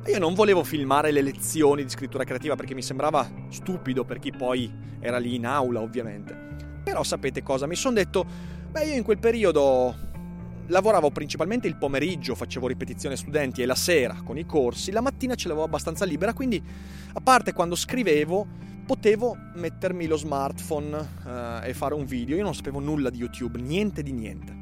Io 0.08 0.20
non 0.20 0.34
volevo 0.34 0.66
filmare 0.66 1.12
le 1.12 1.22
lezioni 1.22 1.84
di 1.84 1.90
scrittura 1.90 2.26
creativa 2.26 2.58
perché 2.58 2.74
mi 2.74 2.82
sembrava 2.82 3.26
stupido 3.48 4.04
per 4.04 4.20
chi 4.20 4.34
poi 4.34 4.70
era 5.00 5.18
lì 5.18 5.36
in 5.36 5.46
aula, 5.46 5.80
ovviamente. 5.80 6.38
Però 6.84 7.02
sapete 7.04 7.42
cosa? 7.42 7.66
Mi 7.66 7.76
sono 7.76 7.94
detto, 7.94 8.26
beh, 8.72 8.84
io 8.84 8.96
in 8.96 9.04
quel 9.04 9.20
periodo 9.20 9.96
lavoravo 10.68 11.10
principalmente 11.10 11.68
il 11.68 11.78
pomeriggio, 11.78 12.36
facevo 12.36 12.68
ripetizione 12.68 13.16
studenti 13.16 13.62
e 13.62 13.66
la 13.66 13.76
sera 13.76 14.24
con 14.26 14.38
i 14.38 14.46
corsi, 14.46 14.92
la 14.92 15.00
mattina 15.00 15.36
ce 15.36 15.48
l'avevo 15.48 15.66
abbastanza 15.66 16.04
libera, 16.04 16.34
quindi 16.34 16.62
a 17.14 17.22
parte 17.22 17.54
quando 17.54 17.76
scrivevo 17.76 18.68
potevo 18.90 19.38
mettermi 19.54 20.08
lo 20.08 20.18
smartphone 20.18 21.10
eh, 21.24 21.70
e 21.70 21.74
fare 21.76 21.94
un 21.94 22.06
video. 22.06 22.36
Io 22.36 22.44
non 22.44 22.56
sapevo 22.56 22.80
nulla 22.80 23.12
di 23.12 23.20
YouTube, 23.20 23.62
niente 23.62 24.02
di 24.02 24.12
niente. 24.12 24.58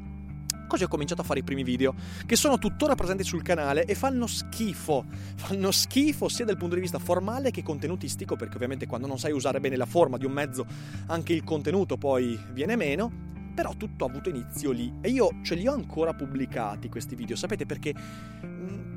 Così 0.68 0.84
ho 0.84 0.88
cominciato 0.88 1.22
a 1.22 1.24
fare 1.24 1.40
i 1.40 1.42
primi 1.42 1.62
video, 1.62 1.94
che 2.26 2.36
sono 2.36 2.58
tuttora 2.58 2.94
presenti 2.94 3.24
sul 3.24 3.40
canale 3.40 3.86
e 3.86 3.94
fanno 3.94 4.26
schifo. 4.26 5.06
Fanno 5.36 5.70
schifo 5.70 6.28
sia 6.28 6.44
dal 6.44 6.58
punto 6.58 6.74
di 6.74 6.82
vista 6.82 6.98
formale 6.98 7.50
che 7.50 7.62
contenutistico, 7.62 8.36
perché 8.36 8.56
ovviamente 8.56 8.86
quando 8.86 9.06
non 9.06 9.18
sai 9.18 9.32
usare 9.32 9.60
bene 9.60 9.76
la 9.76 9.86
forma 9.86 10.18
di 10.18 10.26
un 10.26 10.32
mezzo, 10.32 10.66
anche 11.06 11.32
il 11.32 11.42
contenuto 11.42 11.96
poi 11.96 12.38
viene 12.52 12.76
meno. 12.76 13.27
Però 13.58 13.74
tutto 13.74 14.04
ha 14.04 14.08
avuto 14.08 14.28
inizio 14.28 14.70
lì 14.70 14.98
e 15.00 15.08
io 15.08 15.40
ce 15.42 15.56
li 15.56 15.66
ho 15.66 15.72
ancora 15.72 16.14
pubblicati 16.14 16.88
questi 16.88 17.16
video, 17.16 17.34
sapete 17.34 17.66
perché? 17.66 17.92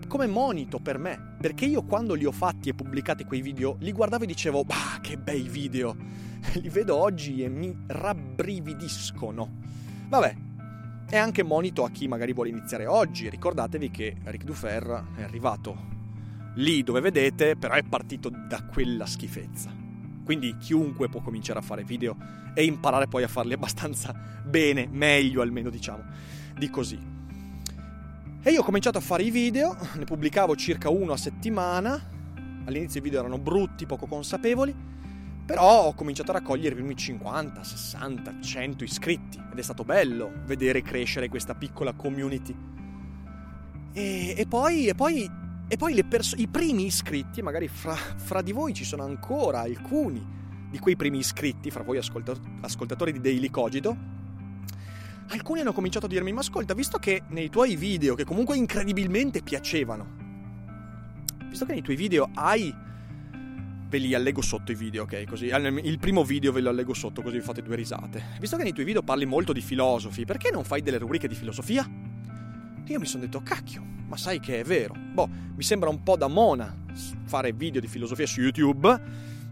Come 0.08 0.28
monito 0.28 0.78
per 0.78 1.00
me, 1.00 1.36
perché 1.42 1.66
io 1.66 1.82
quando 1.82 2.14
li 2.14 2.26
ho 2.26 2.32
fatti 2.32 2.70
e 2.70 2.76
pubblicati 2.76 3.24
quei 3.24 3.42
video 3.42 3.78
li 3.80 3.92
guardavo 3.92 4.24
e 4.24 4.28
dicevo, 4.28 4.64
bah, 4.64 5.00
che 5.02 5.18
bei 5.18 5.48
video, 5.48 5.96
li 6.62 6.70
vedo 6.70 6.96
oggi 6.96 7.42
e 7.42 7.50
mi 7.50 7.76
rabbrividiscono. 7.88 9.50
Vabbè, 10.10 10.36
e 11.10 11.18
anche 11.18 11.42
monito 11.42 11.84
a 11.84 11.90
chi 11.90 12.08
magari 12.08 12.32
vuole 12.32 12.50
iniziare 12.50 12.86
oggi. 12.86 13.30
Ricordatevi 13.30 13.90
che 13.90 14.18
Ric 14.26 14.44
Dufer 14.44 15.06
è 15.16 15.24
arrivato 15.24 15.76
lì 16.58 16.84
dove 16.84 17.02
vedete, 17.02 17.56
però 17.56 17.74
è 17.74 17.82
partito 17.82 18.30
da 18.30 18.64
quella 18.64 19.08
schifezza. 19.08 19.81
Quindi 20.24 20.56
chiunque 20.58 21.10
può 21.10 21.22
cominciare 21.22 21.60
a 21.60 21.62
fare 21.62 21.84
video 21.84 22.16
e 22.54 22.64
imparare 22.64 23.08
poi 23.08 23.24
a 23.24 23.28
farli 23.28 23.54
abbastanza 23.54 24.14
bene, 24.44 24.88
meglio 24.90 25.42
almeno 25.42 25.70
diciamo, 25.70 26.04
di 26.58 26.70
così. 26.70 27.00
E 28.44 28.50
io 28.52 28.62
ho 28.62 28.64
cominciato 28.64 28.98
a 28.98 29.02
fare 29.02 29.24
i 29.24 29.30
video, 29.30 29.78
ne 29.96 30.04
pubblicavo 30.04 30.56
circa 30.56 30.90
uno 30.90 31.14
a 31.14 31.18
settimana, 31.18 32.00
all'inizio 32.66 33.00
i 33.00 33.04
video 33.04 33.20
erano 33.20 33.38
brutti, 33.38 33.86
poco 33.86 34.08
consapevoli, 34.08 34.74
però 35.46 35.86
ho 35.86 35.94
cominciato 35.94 36.32
a 36.32 36.36
raccogliere 36.36 36.74
i 36.74 36.78
primi 36.78 36.96
50, 36.96 37.64
60, 37.64 38.42
100 38.42 38.84
iscritti 38.84 39.40
ed 39.52 39.60
è 39.60 39.62
stato 39.62 39.84
bello 39.84 40.32
vedere 40.46 40.82
crescere 40.82 41.30
questa 41.30 41.54
piccola 41.54 41.94
community. 41.94 42.56
E, 43.94 44.34
e 44.38 44.46
poi, 44.48 44.88
e 44.88 44.96
poi, 44.96 45.30
e 45.72 45.78
poi 45.78 46.04
perso- 46.04 46.36
i 46.36 46.50
primi 46.50 46.86
iscritti, 46.86 47.42
magari 47.42 47.70
fra, 47.70 47.96
fra, 47.96 48.42
di 48.42 48.52
voi 48.52 48.74
ci 48.74 48.84
sono 48.84 49.06
ancora 49.06 49.62
alcuni 49.62 50.22
di 50.70 50.78
quei 50.80 50.98
primi 50.98 51.20
iscritti, 51.20 51.72
fra 51.72 51.82
voi 51.82 51.98
ascolta- 51.98 52.36
ascoltatori 52.60 53.14
di 53.14 53.22
Daily 53.22 53.50
Cogito, 53.50 53.96
alcuni 55.30 55.62
hanno 55.62 55.72
cominciato 55.72 56.08
a 56.08 56.10
dirmi, 56.10 56.34
ma 56.34 56.42
ascolta, 56.42 56.74
visto 56.74 56.98
che 56.98 57.24
nei 57.30 57.50
tuoi 57.50 57.78
video, 57.78 58.16
che 58.16 58.26
comunque 58.26 58.58
incredibilmente 58.58 59.42
piacevano, 59.44 60.08
visto 61.48 61.64
che 61.64 61.72
nei 61.72 61.82
tuoi 61.82 61.96
video 61.96 62.30
hai 62.34 62.76
ve 63.88 63.98
li 63.98 64.14
allego 64.14 64.42
sotto 64.42 64.74
i 64.74 64.76
video, 64.76 65.04
ok? 65.04 65.24
Così 65.24 65.46
il 65.46 66.00
primo 66.00 66.26
video 66.26 66.52
ve 66.52 66.60
lo 66.60 66.70
allego 66.70 66.94
sotto 66.94 67.22
così 67.22 67.38
vi 67.38 67.44
fate 67.44 67.62
due 67.62 67.78
risate. 67.78 68.22
Visto 68.42 68.58
che 68.58 68.64
nei 68.64 68.74
tuoi 68.74 68.86
video 68.86 69.04
parli 69.04 69.26
molto 69.26 69.54
di 69.54 69.62
filosofi, 69.62 70.26
perché 70.26 70.52
non 70.52 70.66
fai 70.66 70.82
delle 70.82 70.98
rubriche 70.98 71.30
di 71.30 71.36
filosofia? 71.36 71.90
Io 72.86 73.00
mi 73.00 73.06
sono 73.06 73.24
detto, 73.24 73.42
cacchio, 73.42 73.84
ma 74.08 74.18
sai 74.18 74.40
che 74.40 74.60
è 74.60 74.64
vero. 74.64 74.96
Boh, 75.14 75.30
mi 75.56 75.64
sembra 75.64 75.90
un 75.90 76.04
po' 76.04 76.18
da 76.18 76.28
mona 76.28 76.76
fare 77.24 77.54
video 77.54 77.80
di 77.80 77.88
filosofia 77.88 78.26
su 78.26 78.42
YouTube, 78.42 79.00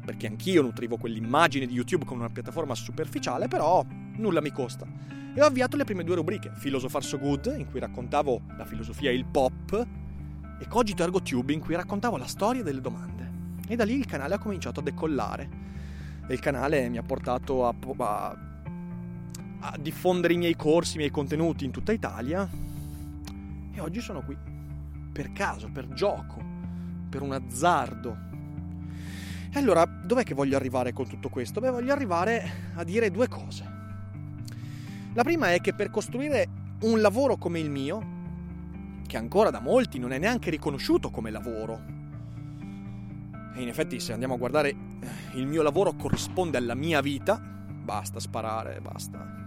perché 0.03 0.27
anch'io 0.27 0.61
nutrivo 0.61 0.97
quell'immagine 0.97 1.65
di 1.65 1.73
YouTube 1.73 2.05
con 2.05 2.17
una 2.17 2.29
piattaforma 2.29 2.75
superficiale, 2.75 3.47
però 3.47 3.85
nulla 4.17 4.41
mi 4.41 4.51
costa. 4.51 4.85
E 5.33 5.41
ho 5.41 5.45
avviato 5.45 5.77
le 5.77 5.85
prime 5.85 6.03
due 6.03 6.15
rubriche, 6.15 6.51
Philosopher 6.59 7.03
So 7.03 7.17
Good, 7.19 7.53
in 7.57 7.69
cui 7.69 7.79
raccontavo 7.79 8.41
la 8.57 8.65
filosofia 8.65 9.11
e 9.11 9.13
il 9.13 9.25
pop, 9.25 9.87
e 10.59 10.67
Cogito 10.67 11.03
Ergo 11.03 11.21
Tube, 11.21 11.53
in 11.53 11.61
cui 11.61 11.75
raccontavo 11.75 12.17
la 12.17 12.25
storia 12.25 12.63
delle 12.63 12.81
domande. 12.81 13.31
E 13.67 13.75
da 13.75 13.85
lì 13.85 13.93
il 13.93 14.05
canale 14.05 14.33
ha 14.33 14.39
cominciato 14.39 14.81
a 14.81 14.83
decollare. 14.83 15.49
E 16.27 16.33
il 16.33 16.39
canale 16.39 16.89
mi 16.89 16.97
ha 16.97 17.03
portato 17.03 17.67
a, 17.67 17.75
a, 17.97 18.37
a 19.59 19.77
diffondere 19.79 20.33
i 20.33 20.37
miei 20.37 20.55
corsi, 20.55 20.95
i 20.95 20.97
miei 20.97 21.11
contenuti 21.11 21.63
in 21.63 21.71
tutta 21.71 21.93
Italia. 21.93 22.49
E 23.71 23.79
oggi 23.79 24.01
sono 24.01 24.23
qui. 24.23 24.37
Per 25.11 25.31
caso, 25.31 25.69
per 25.71 25.87
gioco, 25.89 26.43
per 27.09 27.21
un 27.21 27.33
azzardo. 27.33 28.17
E 29.51 29.57
allora, 29.57 29.85
dov'è 29.85 30.23
che 30.23 30.33
voglio 30.33 30.55
arrivare 30.55 30.93
con 30.93 31.07
tutto 31.07 31.29
questo? 31.29 31.59
Beh, 31.59 31.71
voglio 31.71 31.91
arrivare 31.91 32.71
a 32.75 32.83
dire 32.83 33.09
due 33.11 33.27
cose. 33.27 33.77
La 35.13 35.23
prima 35.23 35.53
è 35.53 35.59
che 35.59 35.73
per 35.73 35.89
costruire 35.89 36.47
un 36.81 37.01
lavoro 37.01 37.35
come 37.37 37.59
il 37.59 37.69
mio, 37.69 38.17
che 39.07 39.17
ancora 39.17 39.49
da 39.49 39.59
molti 39.59 39.97
non 39.97 40.11
è 40.11 40.19
neanche 40.19 40.49
riconosciuto 40.49 41.09
come 41.09 41.31
lavoro, 41.31 41.97
e 43.59 43.61
in 43.61 43.67
effetti 43.67 43.99
se 43.99 44.13
andiamo 44.13 44.35
a 44.35 44.37
guardare 44.37 44.69
eh, 44.69 44.77
il 45.33 45.45
mio 45.45 45.61
lavoro 45.61 45.93
corrisponde 45.93 46.57
alla 46.57 46.75
mia 46.75 47.01
vita, 47.01 47.37
basta 47.37 48.19
sparare, 48.19 48.79
basta. 48.79 49.38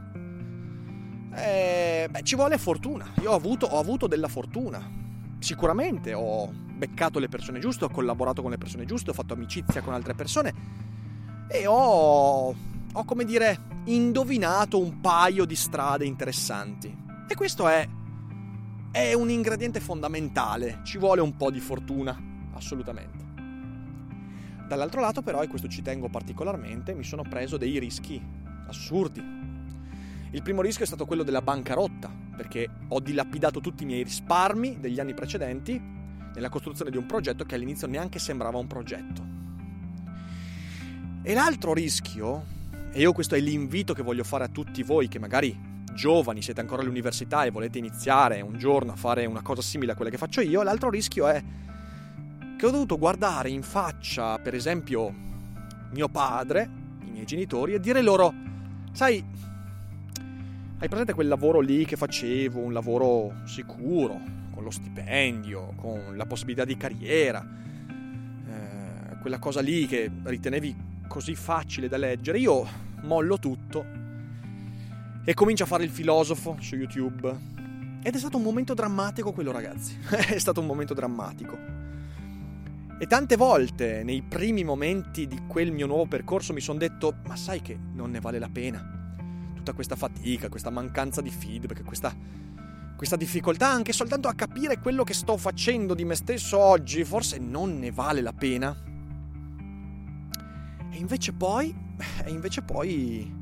Eh, 1.35 2.09
beh, 2.11 2.23
ci 2.23 2.37
vuole 2.37 2.59
fortuna. 2.59 3.07
Io 3.21 3.31
ho 3.31 3.35
avuto, 3.35 3.67
ho 3.67 3.79
avuto 3.79 4.07
della 4.07 4.29
fortuna. 4.29 5.01
Sicuramente 5.39 6.13
ho 6.13 6.51
beccato 6.53 7.19
le 7.19 7.29
persone 7.29 7.59
giuste, 7.59 7.85
ho 7.85 7.91
collaborato 7.91 8.43
con 8.43 8.51
le 8.51 8.59
persone 8.59 8.85
giuste, 8.85 9.11
ho 9.11 9.15
fatto 9.15 9.35
amicizia 9.35 9.83
con 9.83 9.95
altre 9.95 10.15
persone 10.15 10.53
e 11.49 11.67
ho, 11.67 12.55
ho 12.93 13.05
come 13.05 13.25
dire, 13.25 13.67
indovinato 13.85 14.81
un 14.81 15.01
paio 15.01 15.45
di 15.45 15.55
strade 15.55 16.05
interessanti. 16.05 16.95
E 17.29 17.35
questo 17.35 17.69
è, 17.69 17.87
è 18.91 19.13
un 19.13 19.31
ingrediente 19.31 19.81
fondamentale. 19.81 20.81
Ci 20.83 20.99
vuole 20.99 21.21
un 21.21 21.37
po' 21.37 21.51
di 21.51 21.61
fortuna, 21.61 22.17
assolutamente. 22.55 23.21
Dall'altro 24.67 25.01
lato 25.01 25.23
però, 25.23 25.43
e 25.43 25.49
questo 25.49 25.69
ci 25.69 25.83
tengo 25.83 26.09
particolarmente, 26.09 26.95
mi 26.95 27.05
sono 27.05 27.23
preso 27.23 27.57
dei 27.57 27.79
rischi 27.79 28.21
assurdi. 28.67 29.42
Il 30.33 30.41
primo 30.41 30.63
rischio 30.63 30.85
è 30.85 30.87
stato 30.87 31.05
quello 31.05 31.25
della 31.25 31.43
bancarotta, 31.43 32.11
perché 32.35 32.67
ho 32.89 33.01
dilapidato 33.01 33.61
tutti 33.61 33.83
i 33.83 33.87
miei 33.87 34.03
risparmi 34.03 34.81
degli 34.81 34.99
anni 34.99 35.13
precedenti 35.13 35.79
nella 36.35 36.49
costruzione 36.49 36.91
di 36.91 36.97
un 36.97 37.05
progetto 37.05 37.45
che 37.45 37.55
all'inizio 37.55 37.87
neanche 37.87 38.19
sembrava 38.19 38.57
un 38.57 38.67
progetto. 38.67 39.23
E 41.23 41.35
l'altro 41.35 41.75
rischio, 41.75 42.45
e 42.93 43.01
io 43.01 43.13
questo 43.13 43.35
è 43.35 43.41
l'invito 43.41 43.93
che 43.93 44.03
voglio 44.03 44.25
fare 44.25 44.45
a 44.45 44.49
tutti 44.49 44.83
voi 44.83 45.07
che 45.07 45.19
magari 45.19 45.71
giovani, 45.93 46.41
siete 46.41 46.63
ancora 46.63 46.81
all'università 46.81 47.45
e 47.45 47.51
volete 47.51 47.77
iniziare 47.77 48.41
un 48.41 48.57
giorno 48.57 48.93
a 48.93 48.97
fare 48.97 49.27
una 49.27 49.43
cosa 49.43 49.61
simile 49.61 49.93
a 49.93 49.95
quella 49.95 50.11
che 50.11 50.17
faccio 50.17 50.41
io, 50.41 50.63
l'altro 50.63 50.89
rischio 50.89 51.29
è 51.29 51.45
che 52.57 52.67
ho 52.67 52.71
dovuto 52.71 52.97
guardare 52.97 53.51
in 53.51 53.63
faccia, 53.63 54.39
per 54.39 54.55
esempio, 54.55 55.15
mio 55.91 56.09
padre, 56.09 56.71
i 57.05 57.11
miei 57.11 57.27
genitori, 57.27 57.75
e 57.75 57.81
dire 57.81 58.01
loro, 58.01 58.33
Sai, 58.93 59.25
hai 60.83 60.89
presente 60.89 61.13
quel 61.13 61.29
lavoro 61.29 61.61
lì 61.61 61.85
che 61.85 61.95
facevo, 61.95 62.59
un 62.59 62.73
lavoro 62.73 63.35
sicuro, 63.45 64.21
con 64.51 64.65
lo 64.65 64.71
stipendio, 64.73 65.75
con 65.77 66.17
la 66.17 66.27
possibilità 66.27 66.65
di 66.65 66.77
carriera, 66.77 67.41
eh, 68.49 69.17
quella 69.21 69.39
cosa 69.39 69.61
lì 69.61 69.87
che 69.87 70.11
ritenevi 70.25 71.05
così 71.07 71.37
facile 71.37 71.87
da 71.87 71.97
leggere, 71.99 72.41
io 72.41 72.67
mollo 73.03 73.39
tutto 73.39 73.87
e 75.25 75.35
comincio 75.35 75.63
a 75.63 75.67
fare 75.67 75.85
il 75.85 75.91
filosofo 75.91 76.57
su 76.59 76.75
YouTube. 76.75 77.31
Ed 78.03 78.17
è 78.17 78.19
stato 78.19 78.37
un 78.37 78.43
momento 78.43 78.75
drammatico 78.75 79.31
quello, 79.31 79.53
ragazzi. 79.53 79.97
è 80.35 80.39
stato 80.39 80.59
un 80.59 80.67
momento 80.67 80.95
drammatico. 80.95 81.57
E 82.99 83.07
tante 83.07 83.37
volte 83.37 84.03
nei 84.03 84.23
primi 84.23 84.65
momenti 84.65 85.29
di 85.29 85.43
quel 85.47 85.71
mio 85.71 85.87
nuovo 85.87 86.07
percorso 86.07 86.53
mi 86.53 86.61
sono 86.61 86.79
detto, 86.79 87.19
ma 87.29 87.37
sai 87.37 87.63
che 87.63 87.79
non 87.95 88.11
ne 88.11 88.19
vale 88.19 88.41
la 88.41 88.51
pena? 88.53 89.02
Tutta 89.63 89.75
questa 89.75 89.95
fatica, 89.95 90.49
questa 90.49 90.71
mancanza 90.71 91.21
di 91.21 91.31
feedback, 91.31 91.85
questa, 91.85 92.13
questa 92.97 93.15
difficoltà 93.15 93.69
anche 93.69 93.93
soltanto 93.93 94.27
a 94.27 94.35
capire 94.35 94.81
quello 94.81 95.05
che 95.05 95.15
sto 95.15 95.37
facendo 95.37 95.95
di 95.95 96.05
me 96.05 96.17
stesso 96.17 96.59
oggi, 96.59 97.05
forse 97.05 97.39
non 97.39 97.79
ne 97.79 97.93
vale 97.93 98.23
la 98.23 98.33
pena. 98.33 98.77
E 100.91 100.97
invece 100.97 101.33
poi, 101.33 101.73
e 102.25 102.31
invece 102.31 102.63
poi, 102.63 103.33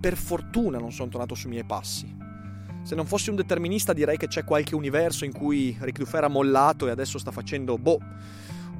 per 0.00 0.16
fortuna 0.16 0.78
non 0.78 0.90
sono 0.90 1.08
tornato 1.08 1.36
sui 1.36 1.50
miei 1.50 1.62
passi. 1.62 2.12
Se 2.82 2.96
non 2.96 3.06
fossi 3.06 3.30
un 3.30 3.36
determinista 3.36 3.92
direi 3.92 4.16
che 4.16 4.26
c'è 4.26 4.42
qualche 4.42 4.74
universo 4.74 5.24
in 5.24 5.32
cui 5.32 5.76
Rick 5.78 5.98
Dufer 6.00 6.24
ha 6.24 6.28
mollato 6.28 6.88
e 6.88 6.90
adesso 6.90 7.16
sta 7.16 7.30
facendo, 7.30 7.78
boh, 7.78 8.00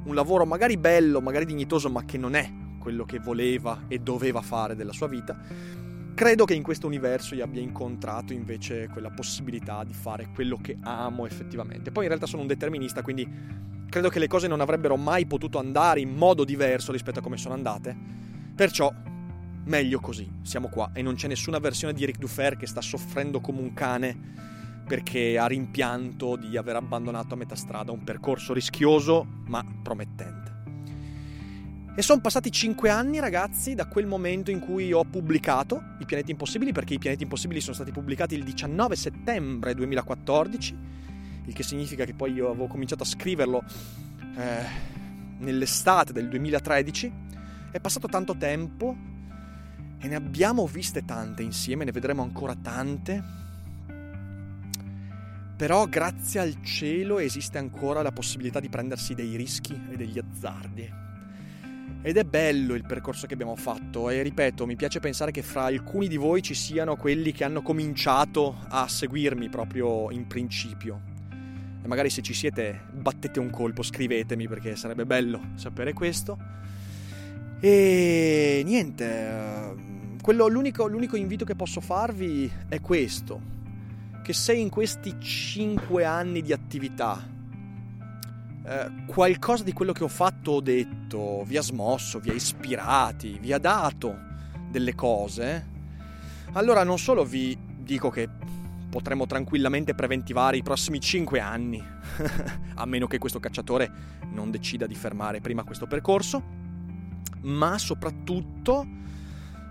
un 0.03 0.13
lavoro 0.13 0.45
magari 0.45 0.75
bello, 0.75 1.21
magari 1.21 1.45
dignitoso, 1.45 1.89
ma 1.89 2.03
che 2.03 2.17
non 2.17 2.35
è 2.35 2.51
quello 2.79 3.05
che 3.05 3.19
voleva 3.19 3.83
e 3.87 3.99
doveva 3.99 4.41
fare 4.41 4.75
della 4.75 4.91
sua 4.91 5.07
vita. 5.07 5.90
Credo 6.13 6.45
che 6.45 6.53
in 6.53 6.61
questo 6.61 6.85
universo 6.85 7.33
io 7.33 7.43
abbia 7.43 7.61
incontrato 7.61 8.31
invece 8.33 8.87
quella 8.89 9.09
possibilità 9.09 9.83
di 9.83 9.93
fare 9.93 10.29
quello 10.33 10.57
che 10.61 10.77
amo 10.81 11.25
effettivamente. 11.25 11.91
Poi 11.91 12.03
in 12.03 12.09
realtà 12.09 12.27
sono 12.27 12.41
un 12.41 12.47
determinista, 12.47 13.01
quindi 13.01 13.27
credo 13.89 14.09
che 14.09 14.19
le 14.19 14.27
cose 14.27 14.47
non 14.47 14.61
avrebbero 14.61 14.97
mai 14.97 15.25
potuto 15.25 15.57
andare 15.57 15.99
in 15.99 16.13
modo 16.13 16.43
diverso 16.43 16.91
rispetto 16.91 17.19
a 17.19 17.21
come 17.21 17.37
sono 17.37 17.55
andate. 17.55 17.95
Perciò, 18.55 18.93
meglio 19.65 19.99
così, 19.99 20.29
siamo 20.43 20.69
qua 20.69 20.91
e 20.93 21.01
non 21.01 21.15
c'è 21.15 21.27
nessuna 21.27 21.57
versione 21.57 21.93
di 21.93 22.05
Rick 22.05 22.19
Dufer 22.19 22.55
che 22.55 22.67
sta 22.67 22.81
soffrendo 22.81 23.41
come 23.41 23.59
un 23.59 23.73
cane 23.73 24.29
perché 24.87 25.37
ha 25.37 25.47
rimpianto 25.47 26.35
di 26.35 26.57
aver 26.57 26.75
abbandonato 26.75 27.33
a 27.33 27.37
metà 27.37 27.55
strada 27.55 27.91
un 27.91 28.03
percorso 28.03 28.53
rischioso 28.53 29.25
ma 29.45 29.65
promettente. 29.81 30.40
E 31.93 32.01
sono 32.01 32.21
passati 32.21 32.49
5 32.49 32.89
anni, 32.89 33.19
ragazzi, 33.19 33.75
da 33.75 33.85
quel 33.85 34.05
momento 34.05 34.49
in 34.49 34.59
cui 34.59 34.93
ho 34.93 35.03
pubblicato 35.03 35.95
I 35.99 36.05
Pianeti 36.05 36.31
Impossibili, 36.31 36.71
perché 36.71 36.93
I 36.93 36.99
Pianeti 36.99 37.23
Impossibili 37.23 37.59
sono 37.59 37.75
stati 37.75 37.91
pubblicati 37.91 38.33
il 38.33 38.45
19 38.45 38.95
settembre 38.95 39.73
2014, 39.73 40.77
il 41.47 41.53
che 41.53 41.63
significa 41.63 42.05
che 42.05 42.13
poi 42.13 42.31
io 42.31 42.47
avevo 42.49 42.67
cominciato 42.67 43.03
a 43.03 43.05
scriverlo 43.05 43.61
eh, 44.37 44.65
nell'estate 45.39 46.13
del 46.13 46.29
2013. 46.29 47.11
È 47.71 47.79
passato 47.81 48.07
tanto 48.07 48.37
tempo 48.37 48.95
e 49.99 50.07
ne 50.07 50.15
abbiamo 50.15 50.65
viste 50.67 51.03
tante 51.03 51.43
insieme, 51.43 51.83
ne 51.83 51.91
vedremo 51.91 52.21
ancora 52.21 52.55
tante. 52.55 53.21
Però 55.57 55.85
grazie 55.87 56.39
al 56.39 56.63
cielo 56.63 57.19
esiste 57.19 57.57
ancora 57.57 58.01
la 58.01 58.13
possibilità 58.13 58.61
di 58.61 58.69
prendersi 58.69 59.13
dei 59.13 59.35
rischi 59.35 59.79
e 59.91 59.97
degli 59.97 60.17
azzardi. 60.17 61.10
Ed 62.03 62.17
è 62.17 62.23
bello 62.23 62.73
il 62.73 62.83
percorso 62.83 63.27
che 63.27 63.35
abbiamo 63.35 63.55
fatto 63.55 64.09
e 64.09 64.23
ripeto, 64.23 64.65
mi 64.65 64.75
piace 64.75 64.99
pensare 64.99 65.29
che 65.29 65.43
fra 65.43 65.65
alcuni 65.65 66.07
di 66.07 66.17
voi 66.17 66.41
ci 66.41 66.55
siano 66.55 66.95
quelli 66.95 67.31
che 67.31 67.43
hanno 67.43 67.61
cominciato 67.61 68.57
a 68.69 68.87
seguirmi 68.87 69.49
proprio 69.49 70.09
in 70.09 70.25
principio. 70.25 70.99
E 71.83 71.87
magari 71.87 72.09
se 72.09 72.23
ci 72.23 72.33
siete 72.33 72.87
battete 72.91 73.39
un 73.39 73.51
colpo, 73.51 73.83
scrivetemi 73.83 74.47
perché 74.47 74.75
sarebbe 74.75 75.05
bello 75.05 75.51
sapere 75.53 75.93
questo. 75.93 76.39
E 77.59 78.63
niente, 78.65 79.75
quello, 80.23 80.47
l'unico, 80.47 80.87
l'unico 80.87 81.15
invito 81.15 81.45
che 81.45 81.55
posso 81.55 81.81
farvi 81.81 82.51
è 82.67 82.81
questo, 82.81 83.39
che 84.23 84.33
se 84.33 84.53
in 84.53 84.69
questi 84.69 85.19
5 85.19 86.03
anni 86.03 86.41
di 86.41 86.51
attività 86.51 87.23
eh, 88.63 88.91
qualcosa 89.07 89.63
di 89.63 89.73
quello 89.73 89.91
che 89.91 90.03
ho 90.03 90.07
fatto 90.07 90.51
o 90.51 90.61
detto 90.61 91.43
vi 91.45 91.57
ha 91.57 91.61
smosso, 91.61 92.19
vi 92.19 92.29
ha 92.29 92.33
ispirati, 92.33 93.39
vi 93.39 93.53
ha 93.53 93.57
dato 93.57 94.15
delle 94.69 94.93
cose, 94.93 95.67
allora 96.53 96.83
non 96.83 96.99
solo 96.99 97.25
vi 97.25 97.57
dico 97.59 98.09
che 98.09 98.29
potremmo 98.89 99.25
tranquillamente 99.25 99.95
preventivare 99.95 100.57
i 100.57 100.63
prossimi 100.63 100.99
5 100.99 101.39
anni, 101.39 101.81
a 102.75 102.85
meno 102.85 103.07
che 103.07 103.17
questo 103.17 103.39
cacciatore 103.39 103.89
non 104.31 104.51
decida 104.51 104.85
di 104.85 104.95
fermare 104.95 105.41
prima 105.41 105.63
questo 105.63 105.87
percorso, 105.87 106.43
ma 107.41 107.77
soprattutto, 107.79 108.85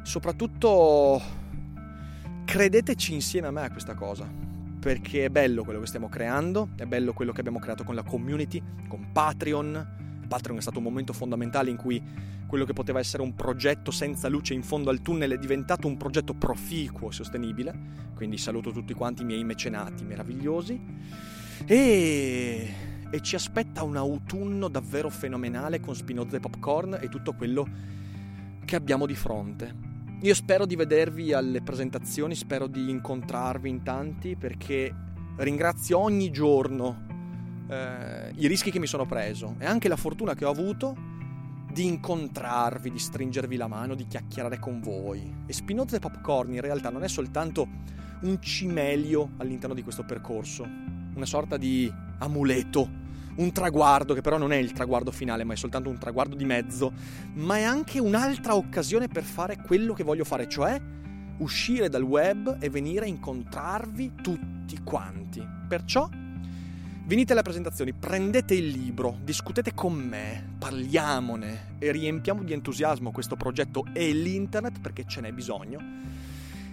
soprattutto 0.03 1.23
credeteci 2.45 3.15
insieme 3.15 3.47
a 3.47 3.51
me 3.53 3.63
a 3.63 3.71
questa 3.71 3.95
cosa 3.95 4.50
perché 4.81 5.27
è 5.27 5.29
bello 5.29 5.63
quello 5.63 5.81
che 5.81 5.87
stiamo 5.87 6.09
creando, 6.09 6.71
è 6.77 6.87
bello 6.87 7.13
quello 7.13 7.33
che 7.33 7.41
abbiamo 7.41 7.59
creato 7.59 7.85
con 7.85 7.95
la 7.95 8.03
community, 8.03 8.63
con 8.89 9.13
Patreon. 9.13 10.25
Patreon 10.27 10.59
è 10.59 10.63
stato 10.63 10.79
un 10.79 10.85
momento 10.85 11.13
fondamentale 11.13 11.69
in 11.69 11.77
cui 11.77 12.03
quello 12.47 12.65
che 12.65 12.73
poteva 12.73 12.99
essere 12.99 13.23
un 13.23 13.35
progetto 13.35 13.91
senza 13.91 14.29
luce 14.29 14.55
in 14.55 14.63
fondo 14.63 14.91
al 14.91 15.03
tunnel 15.03 15.33
è 15.33 15.39
diventato 15.39 15.87
un 15.87 15.99
progetto 15.99 16.33
proficuo 16.33 17.11
e 17.11 17.13
sostenibile. 17.13 17.79
Quindi 18.15 18.39
saluto 18.39 18.73
tutti 18.73 18.95
quanti 18.95 19.23
i 19.23 19.27
miei 19.27 19.45
mecenati 19.45 20.03
meravigliosi. 20.03 20.81
E, 21.67 22.75
e 23.11 23.21
ci 23.21 23.35
aspetta 23.35 23.83
un 23.83 23.97
autunno 23.97 24.69
davvero 24.69 25.11
fenomenale 25.11 25.81
con 25.81 25.95
Spinoza 25.95 26.37
e 26.37 26.41
Popcorn 26.41 26.99
e 27.01 27.09
tutto 27.09 27.35
quello 27.35 27.69
che 28.65 28.77
abbiamo 28.77 29.05
di 29.05 29.15
fronte. 29.15 29.90
Io 30.23 30.35
spero 30.35 30.67
di 30.67 30.77
vedervi 30.77 31.33
alle 31.33 31.63
presentazioni, 31.63 32.35
spero 32.35 32.67
di 32.67 32.91
incontrarvi 32.91 33.71
in 33.71 33.83
tanti 33.83 34.37
perché 34.37 34.95
ringrazio 35.37 35.99
ogni 35.99 36.31
giorno 36.31 37.07
eh, 37.67 38.31
i 38.37 38.47
rischi 38.47 38.71
che 38.71 38.79
mi 38.79 38.87
sono 38.87 39.07
preso 39.07 39.55
e 39.59 39.65
anche 39.65 39.89
la 39.89 39.97
fortuna 39.97 40.35
che 40.35 40.45
ho 40.45 40.51
avuto 40.51 40.95
di 41.73 41.87
incontrarvi, 41.87 42.91
di 42.91 42.99
stringervi 42.99 43.57
la 43.57 43.67
mano, 43.67 43.95
di 43.95 44.07
chiacchierare 44.07 44.59
con 44.59 44.83
voi. 44.83 45.45
E 45.47 45.55
Spinoza 45.55 45.97
e 45.97 46.01
Popcorn 46.01 46.53
in 46.53 46.61
realtà 46.61 46.91
non 46.91 47.03
è 47.03 47.09
soltanto 47.09 47.67
un 48.21 48.43
cimelio 48.43 49.31
all'interno 49.39 49.75
di 49.75 49.83
questo 49.83 50.05
percorso, 50.05 50.65
una 51.15 51.25
sorta 51.25 51.57
di 51.57 51.91
amuleto 52.19 52.91
un 53.37 53.53
traguardo 53.53 54.15
che 54.15 54.21
però 54.21 54.39
non 54.39 54.53
è 54.53 54.57
il 54.57 54.73
traguardo 54.73 55.11
finale, 55.11 55.45
ma 55.45 55.55
è 55.55 55.57
soltanto 55.57 55.89
un 55.89 55.99
traguardo 55.99 56.35
di 56.35 56.45
mezzo, 56.45 56.93
ma 57.35 57.57
è 57.57 57.63
anche 57.63 57.99
un'altra 58.01 58.55
occasione 58.55 59.09
per 59.09 59.23
fare 59.23 59.59
quello 59.59 59.95
che 59.95 60.03
voglio 60.03 60.25
fare, 60.25 60.49
cioè 60.49 60.81
uscire 61.39 61.89
dal 61.89 62.03
web 62.03 62.59
e 62.61 62.69
venire 62.69 63.05
a 63.05 63.09
incontrarvi 63.09 64.13
tutti 64.23 64.79
quanti. 64.83 65.47
Perciò 65.69 66.09
venite 67.07 67.33
alle 67.33 67.43
presentazioni, 67.43 67.93
prendete 67.93 68.55
il 68.55 68.69
libro, 68.69 69.19
discutete 69.23 69.75
con 69.75 69.95
me, 69.95 70.55
parliamone 70.59 71.77
e 71.79 71.91
riempiamo 71.91 72.43
di 72.43 72.53
entusiasmo 72.53 73.11
questo 73.11 73.37
progetto 73.37 73.85
e 73.93 74.13
l'internet 74.13 74.81
perché 74.81 75.05
ce 75.07 75.21
n'è 75.21 75.33
bisogno. 75.33 75.81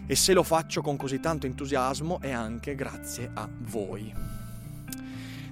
E 0.06 0.16
se 0.16 0.34
lo 0.34 0.44
faccio 0.44 0.82
con 0.82 0.96
così 0.96 1.20
tanto 1.20 1.48
entusiasmo 1.48 2.20
è 2.22 2.32
anche 2.32 2.76
grazie 2.76 3.30
a 3.34 3.50
voi. 3.52 4.37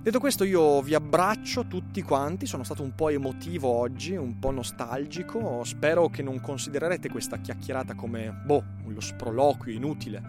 Detto 0.06 0.20
questo 0.20 0.44
io 0.44 0.84
vi 0.84 0.94
abbraccio 0.94 1.66
tutti 1.66 2.04
quanti, 2.04 2.46
sono 2.46 2.64
stato 2.64 2.84
un 2.84 2.94
po' 2.94 3.10
emotivo 3.10 3.70
oggi, 3.70 4.16
un 4.16 4.38
po' 4.38 4.52
nostalgico, 4.52 5.64
spero 5.64 6.10
che 6.10 6.22
non 6.22 6.40
considererete 6.42 7.10
questa 7.10 7.38
chiacchierata 7.38 7.96
come, 7.96 8.32
boh, 8.32 8.64
lo 8.86 9.02
sproloquio 9.02 9.74
inutile 9.74 10.22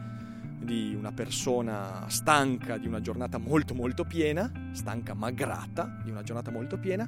di 0.59 0.95
una 0.99 1.12
persona 1.12 2.07
stanca 2.07 2.79
di 2.79 2.87
una 2.87 3.03
giornata 3.03 3.37
molto 3.37 3.75
molto 3.75 4.05
piena, 4.05 4.51
stanca 4.73 5.12
ma 5.12 5.31
grata 5.31 6.01
di 6.03 6.11
una 6.11 6.23
giornata 6.23 6.51
molto 6.51 6.79
piena, 6.79 7.07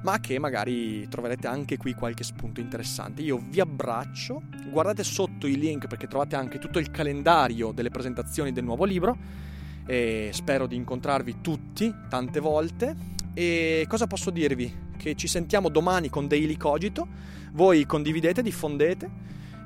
ma 0.00 0.20
che 0.20 0.38
magari 0.38 1.06
troverete 1.06 1.48
anche 1.48 1.76
qui 1.76 1.92
qualche 1.92 2.24
spunto 2.24 2.60
interessante. 2.60 3.20
Io 3.20 3.44
vi 3.46 3.60
abbraccio, 3.60 4.40
guardate 4.70 5.04
sotto 5.04 5.46
i 5.46 5.58
link 5.58 5.86
perché 5.86 6.06
trovate 6.06 6.34
anche 6.34 6.58
tutto 6.58 6.78
il 6.78 6.90
calendario 6.90 7.72
delle 7.72 7.90
presentazioni 7.90 8.52
del 8.52 8.64
nuovo 8.64 8.86
libro 8.86 9.49
e 9.86 10.30
spero 10.32 10.66
di 10.66 10.76
incontrarvi 10.76 11.40
tutti 11.40 11.94
tante 12.08 12.40
volte. 12.40 12.96
E 13.34 13.86
cosa 13.88 14.06
posso 14.06 14.30
dirvi? 14.30 14.88
Che 14.96 15.14
ci 15.14 15.28
sentiamo 15.28 15.68
domani 15.68 16.08
con 16.08 16.28
Daily 16.28 16.56
Cogito, 16.56 17.06
voi 17.52 17.86
condividete, 17.86 18.42
diffondete 18.42 19.10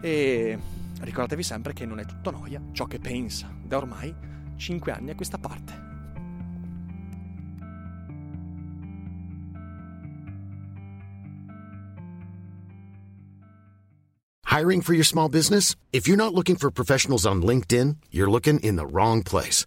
e 0.00 0.58
ricordatevi 1.00 1.42
sempre 1.42 1.72
che 1.72 1.86
non 1.86 1.98
è 1.98 2.04
tutto 2.04 2.30
noia 2.30 2.60
ciò 2.72 2.86
che 2.86 2.98
pensa 2.98 3.52
da 3.62 3.78
ormai 3.78 4.14
5 4.56 4.92
anni 4.92 5.10
a 5.10 5.14
questa 5.14 5.38
parte. 5.38 5.82
Hiring 14.56 14.82
for 14.82 14.94
your 14.94 15.04
small 15.04 15.28
business? 15.28 15.74
If 15.90 16.06
you're 16.06 16.16
not 16.16 16.32
looking 16.32 16.56
for 16.56 16.70
professionals 16.70 17.26
on 17.26 17.42
LinkedIn, 17.42 17.96
you're 18.10 18.30
looking 18.30 18.60
in 18.62 18.76
the 18.76 18.86
wrong 18.86 19.24
place. 19.24 19.66